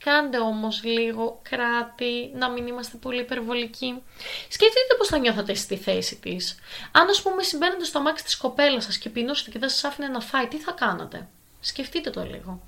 Κάντε 0.06 0.40
όμως 0.40 0.84
λίγο 0.84 1.40
κράτει, 1.50 2.32
να 2.34 2.50
μην 2.50 2.68
είμαστε 2.68 2.98
πολύ 2.98 3.22
υπερβολικοί. 3.22 4.04
Σκεφτείτε 4.50 4.96
πώς 4.98 5.08
θα 5.08 5.18
νιώθατε 5.18 5.54
στη 5.54 5.78
θέση 5.78 6.16
της. 6.16 6.60
Αν, 6.92 7.10
ας 7.10 7.22
πούμε, 7.22 7.44
μπαίνετε 7.44 7.84
στο 7.84 8.00
αμάξι 8.00 8.24
της 8.24 8.38
κοπέλας 8.38 8.84
σας 8.84 8.98
και 8.98 9.10
πεινούσατε 9.10 9.52
και 9.52 9.60
δεν 9.60 9.70
σας 9.70 9.84
άφηνε 9.84 10.08
να 10.08 10.20
φάει, 10.20 10.48
τι 10.48 10.58
θα 10.58 10.72
κάνατε; 10.72 11.28
Σκεφτείτε 11.60 12.10
το 12.10 12.24
λίγο. 12.24 12.62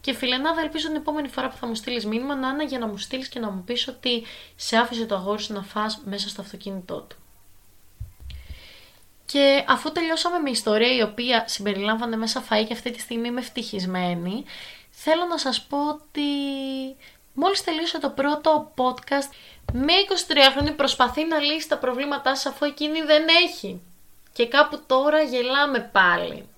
Και 0.00 0.12
φιλενάδα, 0.14 0.60
ελπίζω 0.60 0.86
την 0.86 0.96
επόμενη 0.96 1.28
φορά 1.28 1.48
που 1.48 1.56
θα 1.56 1.66
μου 1.66 1.74
στείλεις 1.74 2.06
μήνυμα 2.06 2.34
να 2.34 2.48
είναι 2.48 2.64
για 2.64 2.78
να 2.78 2.86
μου 2.86 2.98
στείλεις 2.98 3.28
και 3.28 3.38
να 3.38 3.50
μου 3.50 3.64
πεις 3.64 3.88
ότι 3.88 4.22
σε 4.56 4.76
άφησε 4.76 5.06
το 5.06 5.14
αγόρι 5.14 5.42
σου 5.42 5.52
να 5.52 5.62
φας 5.62 6.00
μέσα 6.04 6.28
στο 6.28 6.40
αυτοκίνητό 6.40 7.00
του. 7.00 7.16
Και 9.24 9.64
αφού 9.68 9.92
τελειώσαμε 9.92 10.38
με 10.38 10.50
ιστορία 10.50 10.94
η 10.94 11.02
οποία 11.02 11.44
συμπεριλάμβανε 11.48 12.16
μέσα 12.16 12.44
φαΐ 12.50 12.64
και 12.66 12.72
αυτή 12.72 12.90
τη 12.90 13.00
στιγμή 13.00 13.28
είμαι 13.28 13.40
ευτυχισμένη, 13.40 14.44
θέλω 15.02 15.24
να 15.24 15.38
σας 15.38 15.62
πω 15.62 15.88
ότι 15.88 16.30
μόλις 17.34 17.64
τελείωσε 17.64 17.98
το 17.98 18.10
πρώτο 18.10 18.72
podcast, 18.76 19.30
με 19.72 19.92
23χρονη 20.08 20.76
προσπαθεί 20.76 21.24
να 21.24 21.38
λύσει 21.38 21.68
τα 21.68 21.78
προβλήματά 21.78 22.36
σας 22.36 22.52
αφού 22.52 22.64
εκείνη 22.64 23.00
δεν 23.00 23.24
έχει. 23.44 23.82
Και 24.32 24.48
κάπου 24.48 24.82
τώρα 24.86 25.22
γελάμε 25.22 25.90
πάλι. 25.92 26.48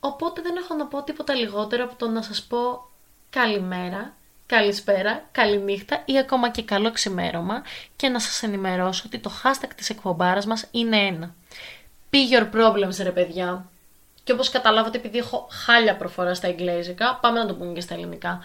Οπότε 0.00 0.42
δεν 0.42 0.56
έχω 0.56 0.74
να 0.74 0.86
πω 0.86 1.02
τίποτα 1.02 1.34
λιγότερο 1.34 1.84
από 1.84 1.94
το 1.94 2.08
να 2.08 2.22
σας 2.22 2.42
πω 2.42 2.90
καλημέρα, 3.30 4.14
καλησπέρα, 4.46 5.28
καληνύχτα 5.32 6.02
ή 6.04 6.18
ακόμα 6.18 6.50
και 6.50 6.62
καλό 6.62 6.92
ξημέρωμα 6.92 7.62
και 7.96 8.08
να 8.08 8.18
σας 8.18 8.42
ενημερώσω 8.42 9.02
ότι 9.06 9.18
το 9.18 9.30
hashtag 9.44 9.70
της 9.76 9.90
εκπομπάρας 9.90 10.46
μας 10.46 10.66
είναι 10.70 10.96
ένα. 10.96 11.34
Be 12.10 12.16
your 12.32 12.50
problems 12.54 12.96
ρε 13.02 13.10
παιδιά. 13.10 13.70
Και 14.24 14.32
όπως 14.32 14.48
καταλάβατε 14.48 14.98
επειδή 14.98 15.18
έχω 15.18 15.48
χάλια 15.50 15.96
προφορά 15.96 16.34
στα 16.34 16.46
εγγλέζικα, 16.48 17.18
πάμε 17.20 17.38
να 17.38 17.46
το 17.46 17.54
πούμε 17.54 17.72
και 17.72 17.80
στα 17.80 17.94
ελληνικά. 17.94 18.40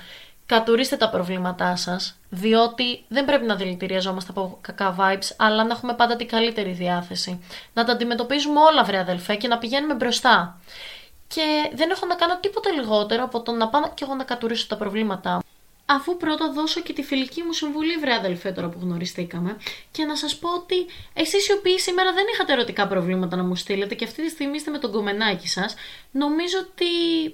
Κατουρίστε 0.46 0.98
τα 0.98 1.10
προβλήματά 1.10 1.76
σας, 1.76 2.16
διότι 2.30 3.04
δεν 3.08 3.26
πρέπει 3.26 3.46
να 3.46 3.56
δηλητηριαζόμαστε 3.56 4.32
από 4.32 4.58
κακά 4.62 4.96
vibes, 5.00 5.36
αλλά 5.38 5.64
να 5.64 5.74
έχουμε 5.74 5.94
πάντα 5.94 6.16
την 6.16 6.28
καλύτερη 6.28 6.72
διάθεση. 6.72 7.44
Να 7.74 7.84
τα 7.84 7.92
αντιμετωπίζουμε 7.92 8.60
όλα 8.60 8.84
βρε 8.84 8.98
αδελφέ 8.98 9.36
και 9.36 9.48
να 9.48 9.58
πηγαίνουμε 9.58 9.94
μπροστά 9.94 10.60
και 11.28 11.72
δεν 11.74 11.90
έχω 11.90 12.06
να 12.06 12.16
κάνω 12.16 12.38
τίποτα 12.40 12.72
λιγότερο 12.72 13.24
από 13.24 13.42
το 13.42 13.52
να 13.52 13.68
πάω 13.68 13.82
και 13.94 14.04
εγώ 14.04 14.16
να 14.16 14.24
κατουρίσω 14.24 14.68
τα 14.68 14.78
προβλήματά 14.78 15.34
μου. 15.34 15.40
Αφού 15.86 16.18
πρώτα 16.18 16.52
δώσω 16.52 16.82
και 16.82 16.94
τη 16.94 17.04
φιλική 17.04 17.42
μου 17.44 17.54
συμβουλή, 17.54 17.98
βρε 17.98 18.14
αδελφέ, 18.14 18.52
τώρα 18.52 18.70
που 18.70 18.80
γνωριστήκαμε, 18.82 19.58
και 19.92 20.04
να 20.04 20.16
σας 20.16 20.38
πω 20.38 20.54
ότι 20.54 20.76
εσείς 21.14 21.48
οι 21.48 21.54
οποίοι 21.54 21.80
σήμερα 21.80 22.14
δεν 22.14 22.26
είχατε 22.34 22.54
ερωτικά 22.54 22.88
προβλήματα 22.88 23.36
να 23.36 23.44
μου 23.44 23.56
στείλετε 23.56 23.96
και 23.96 24.06
αυτή 24.06 24.24
τη 24.24 24.30
στιγμή 24.30 24.56
είστε 24.56 24.72
με 24.72 24.78
τον 24.78 24.92
κομμενάκι 24.92 25.48
σας, 25.48 25.76
νομίζω 26.12 26.58
ότι 26.60 26.86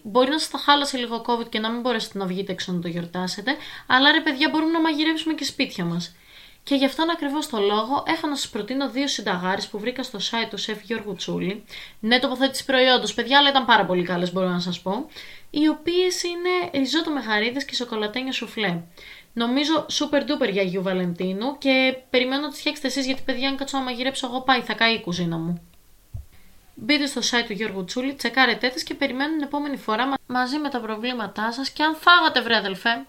μπορεί 0.03 0.29
να 0.29 0.39
σας 0.39 0.49
τα 0.49 0.57
χάλασε 0.57 0.97
λίγο 0.97 1.25
COVID 1.27 1.49
και 1.49 1.59
να 1.59 1.71
μην 1.71 1.81
μπορέσετε 1.81 2.17
να 2.17 2.25
βγείτε 2.25 2.51
έξω 2.51 2.71
να 2.71 2.79
το 2.79 2.87
γιορτάσετε, 2.87 3.55
αλλά 3.87 4.11
ρε 4.11 4.21
παιδιά, 4.21 4.49
μπορούμε 4.49 4.71
να 4.71 4.81
μαγειρεύσουμε 4.81 5.33
και 5.33 5.43
σπίτια 5.43 5.85
μας. 5.85 6.15
Και 6.63 6.75
γι' 6.75 6.85
αυτόν 6.85 7.09
ακριβώς 7.09 7.47
το 7.49 7.59
λόγο 7.59 8.03
έχω 8.07 8.27
να 8.27 8.35
σας 8.35 8.49
προτείνω 8.49 8.89
δύο 8.89 9.07
συνταγάρε 9.07 9.61
που 9.71 9.79
βρήκα 9.79 10.03
στο 10.03 10.19
site 10.19 10.47
του 10.49 10.57
Σεφ 10.57 10.81
Γιώργου 10.83 11.15
Τσούλη. 11.15 11.63
Ναι, 11.99 12.19
τοποθέτηση 12.19 12.65
προϊόντος, 12.65 13.13
παιδιά, 13.13 13.37
αλλά 13.37 13.49
ήταν 13.49 13.65
πάρα 13.65 13.85
πολύ 13.85 14.03
καλές, 14.03 14.33
μπορώ 14.33 14.49
να 14.49 14.59
σας 14.59 14.81
πω. 14.81 15.09
Οι 15.53 15.67
οποίες 15.67 16.23
είναι 16.23 16.49
ριζότο 16.73 17.11
με 17.11 17.21
χαρίδε 17.21 17.59
και 17.61 17.75
σοκολατένια 17.75 18.31
σουφλέ. 18.31 18.81
Νομίζω 19.33 19.85
super 19.89 20.19
duper 20.19 20.51
για 20.51 20.61
Αγίου 20.61 20.81
Βαλεντίνου 20.81 21.57
και 21.57 21.97
περιμένω 22.09 22.41
να 22.41 22.49
τις 22.49 22.59
φτιάξετε 22.59 22.87
εσείς 22.87 23.05
γιατί, 23.05 23.21
παιδιά, 23.25 23.49
αν 23.49 23.57
κάτσω 23.57 23.77
να 23.77 23.83
μαγειρέψω 23.83 24.27
εγώ, 24.27 24.41
πάει, 24.41 24.61
θα 24.61 24.73
καεί 24.73 24.93
η 24.93 25.01
κουζίνα 25.01 25.37
μου. 25.37 25.61
Μπείτε 26.75 27.05
στο 27.05 27.21
site 27.21 27.45
του 27.47 27.53
Γιώργου 27.53 27.83
Τσούλη, 27.83 28.13
τσεκάρετε 28.13 28.67
τις 28.67 28.83
και 28.83 28.93
περιμένω 28.93 29.31
την 29.31 29.41
επόμενη 29.41 29.77
φορά 29.77 30.13
μαζί 30.27 30.57
με 30.57 30.69
τα 30.69 30.79
προβλήματά 30.79 31.51
σας 31.51 31.69
και 31.69 31.83
αν 31.83 31.95
φάγατε, 31.95 32.41
βρε 32.41 32.55
αδελφέ, 32.55 33.05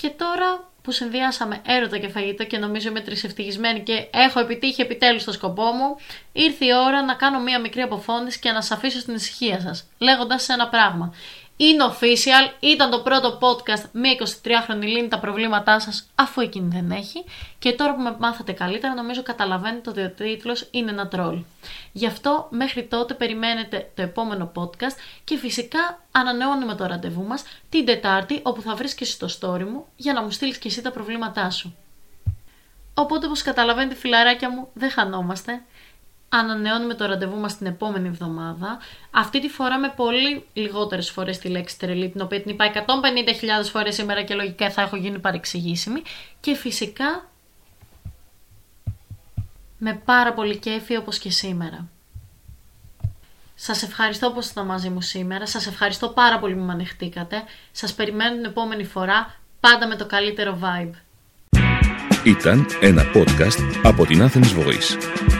Και 0.00 0.10
τώρα 0.10 0.70
που 0.82 0.92
συνδυάσαμε 0.92 1.60
έρωτα 1.66 1.98
και 1.98 2.08
φαγητό 2.08 2.44
και 2.44 2.58
νομίζω 2.58 2.88
είμαι 2.88 3.00
τρισευτυχισμένη 3.00 3.80
και 3.80 4.08
έχω 4.12 4.40
επιτύχει 4.40 4.80
επιτέλους 4.80 5.24
το 5.24 5.32
σκοπό 5.32 5.62
μου, 5.62 5.96
ήρθε 6.32 6.64
η 6.64 6.72
ώρα 6.86 7.02
να 7.04 7.14
κάνω 7.14 7.40
μία 7.40 7.60
μικρή 7.60 7.80
αποφώνηση 7.80 8.38
και 8.38 8.50
να 8.50 8.60
σας 8.60 8.76
αφήσω 8.78 8.98
στην 9.00 9.14
ησυχία 9.14 9.60
σας, 9.60 9.88
λέγοντας 9.98 10.48
ένα 10.48 10.68
πράγμα 10.68 11.14
είναι 11.62 11.84
official, 11.90 12.54
ήταν 12.60 12.90
το 12.90 13.00
πρώτο 13.00 13.38
podcast 13.40 13.84
με 13.92 14.08
23χρονη 14.18 14.82
λύνει 14.82 15.08
τα 15.08 15.18
προβλήματά 15.18 15.80
σας 15.80 16.06
αφού 16.14 16.40
εκείνη 16.40 16.68
δεν 16.72 16.90
έχει 16.90 17.24
και 17.58 17.72
τώρα 17.72 17.94
που 17.94 18.02
με 18.02 18.16
μάθατε 18.18 18.52
καλύτερα 18.52 18.94
νομίζω 18.94 19.22
καταλαβαίνετε 19.22 19.90
ότι 19.90 20.00
ο 20.00 20.10
τίτλος 20.10 20.68
είναι 20.70 20.90
ένα 20.90 21.08
τρόλ. 21.08 21.42
Γι' 21.92 22.06
αυτό 22.06 22.46
μέχρι 22.50 22.84
τότε 22.84 23.14
περιμένετε 23.14 23.90
το 23.94 24.02
επόμενο 24.02 24.52
podcast 24.54 24.96
και 25.24 25.36
φυσικά 25.36 26.00
ανανεώνουμε 26.12 26.74
το 26.74 26.86
ραντεβού 26.86 27.24
μας 27.24 27.42
την 27.68 27.84
Τετάρτη 27.84 28.40
όπου 28.42 28.60
θα 28.60 28.74
βρεις 28.74 28.94
και 28.94 29.04
εσύ 29.04 29.18
το 29.18 29.36
story 29.40 29.64
μου 29.64 29.86
για 29.96 30.12
να 30.12 30.22
μου 30.22 30.30
στείλεις 30.30 30.58
και 30.58 30.68
εσύ 30.68 30.82
τα 30.82 30.90
προβλήματά 30.90 31.50
σου. 31.50 31.76
Οπότε 32.94 33.26
όπως 33.26 33.42
καταλαβαίνετε 33.42 33.94
φιλαράκια 33.94 34.50
μου 34.50 34.68
δεν 34.72 34.90
χανόμαστε 34.90 35.62
ανανεώνουμε 36.32 36.94
το 36.94 37.06
ραντεβού 37.06 37.36
μας 37.36 37.56
την 37.56 37.66
επόμενη 37.66 38.08
εβδομάδα. 38.08 38.78
Αυτή 39.10 39.40
τη 39.40 39.48
φορά 39.48 39.78
με 39.78 39.92
πολύ 39.96 40.44
λιγότερες 40.52 41.10
φορές 41.10 41.38
τη 41.38 41.48
λέξη 41.48 41.78
τρελή, 41.78 42.08
την 42.08 42.20
οποία 42.20 42.42
την 42.42 42.50
είπα 42.50 42.72
150.000 42.74 43.68
φορές 43.70 43.94
σήμερα 43.94 44.22
και 44.22 44.34
λογικά 44.34 44.70
θα 44.70 44.82
έχω 44.82 44.96
γίνει 44.96 45.18
παρεξηγήσιμη. 45.18 46.02
Και 46.40 46.54
φυσικά 46.54 47.28
με 49.78 50.00
πάρα 50.04 50.32
πολύ 50.32 50.56
κέφι 50.56 50.96
όπως 50.96 51.18
και 51.18 51.30
σήμερα. 51.30 51.88
Σας 53.54 53.82
ευχαριστώ 53.82 54.32
που 54.32 54.38
ήσασταν 54.38 54.66
μαζί 54.66 54.88
μου 54.88 55.00
σήμερα. 55.00 55.46
Σας 55.46 55.66
ευχαριστώ 55.66 56.08
πάρα 56.08 56.38
πολύ 56.38 56.54
που 56.54 56.62
με 56.64 56.72
ανεχτήκατε. 56.72 57.42
Σας 57.72 57.94
περιμένω 57.94 58.34
την 58.34 58.44
επόμενη 58.44 58.84
φορά, 58.84 59.34
πάντα 59.60 59.86
με 59.86 59.96
το 59.96 60.06
καλύτερο 60.06 60.58
vibe. 60.62 60.94
Ήταν 62.24 62.66
ένα 62.80 63.02
podcast 63.14 63.80
από 63.82 64.06
την 64.06 64.22
Athens 64.22 64.64
Voice. 64.64 65.39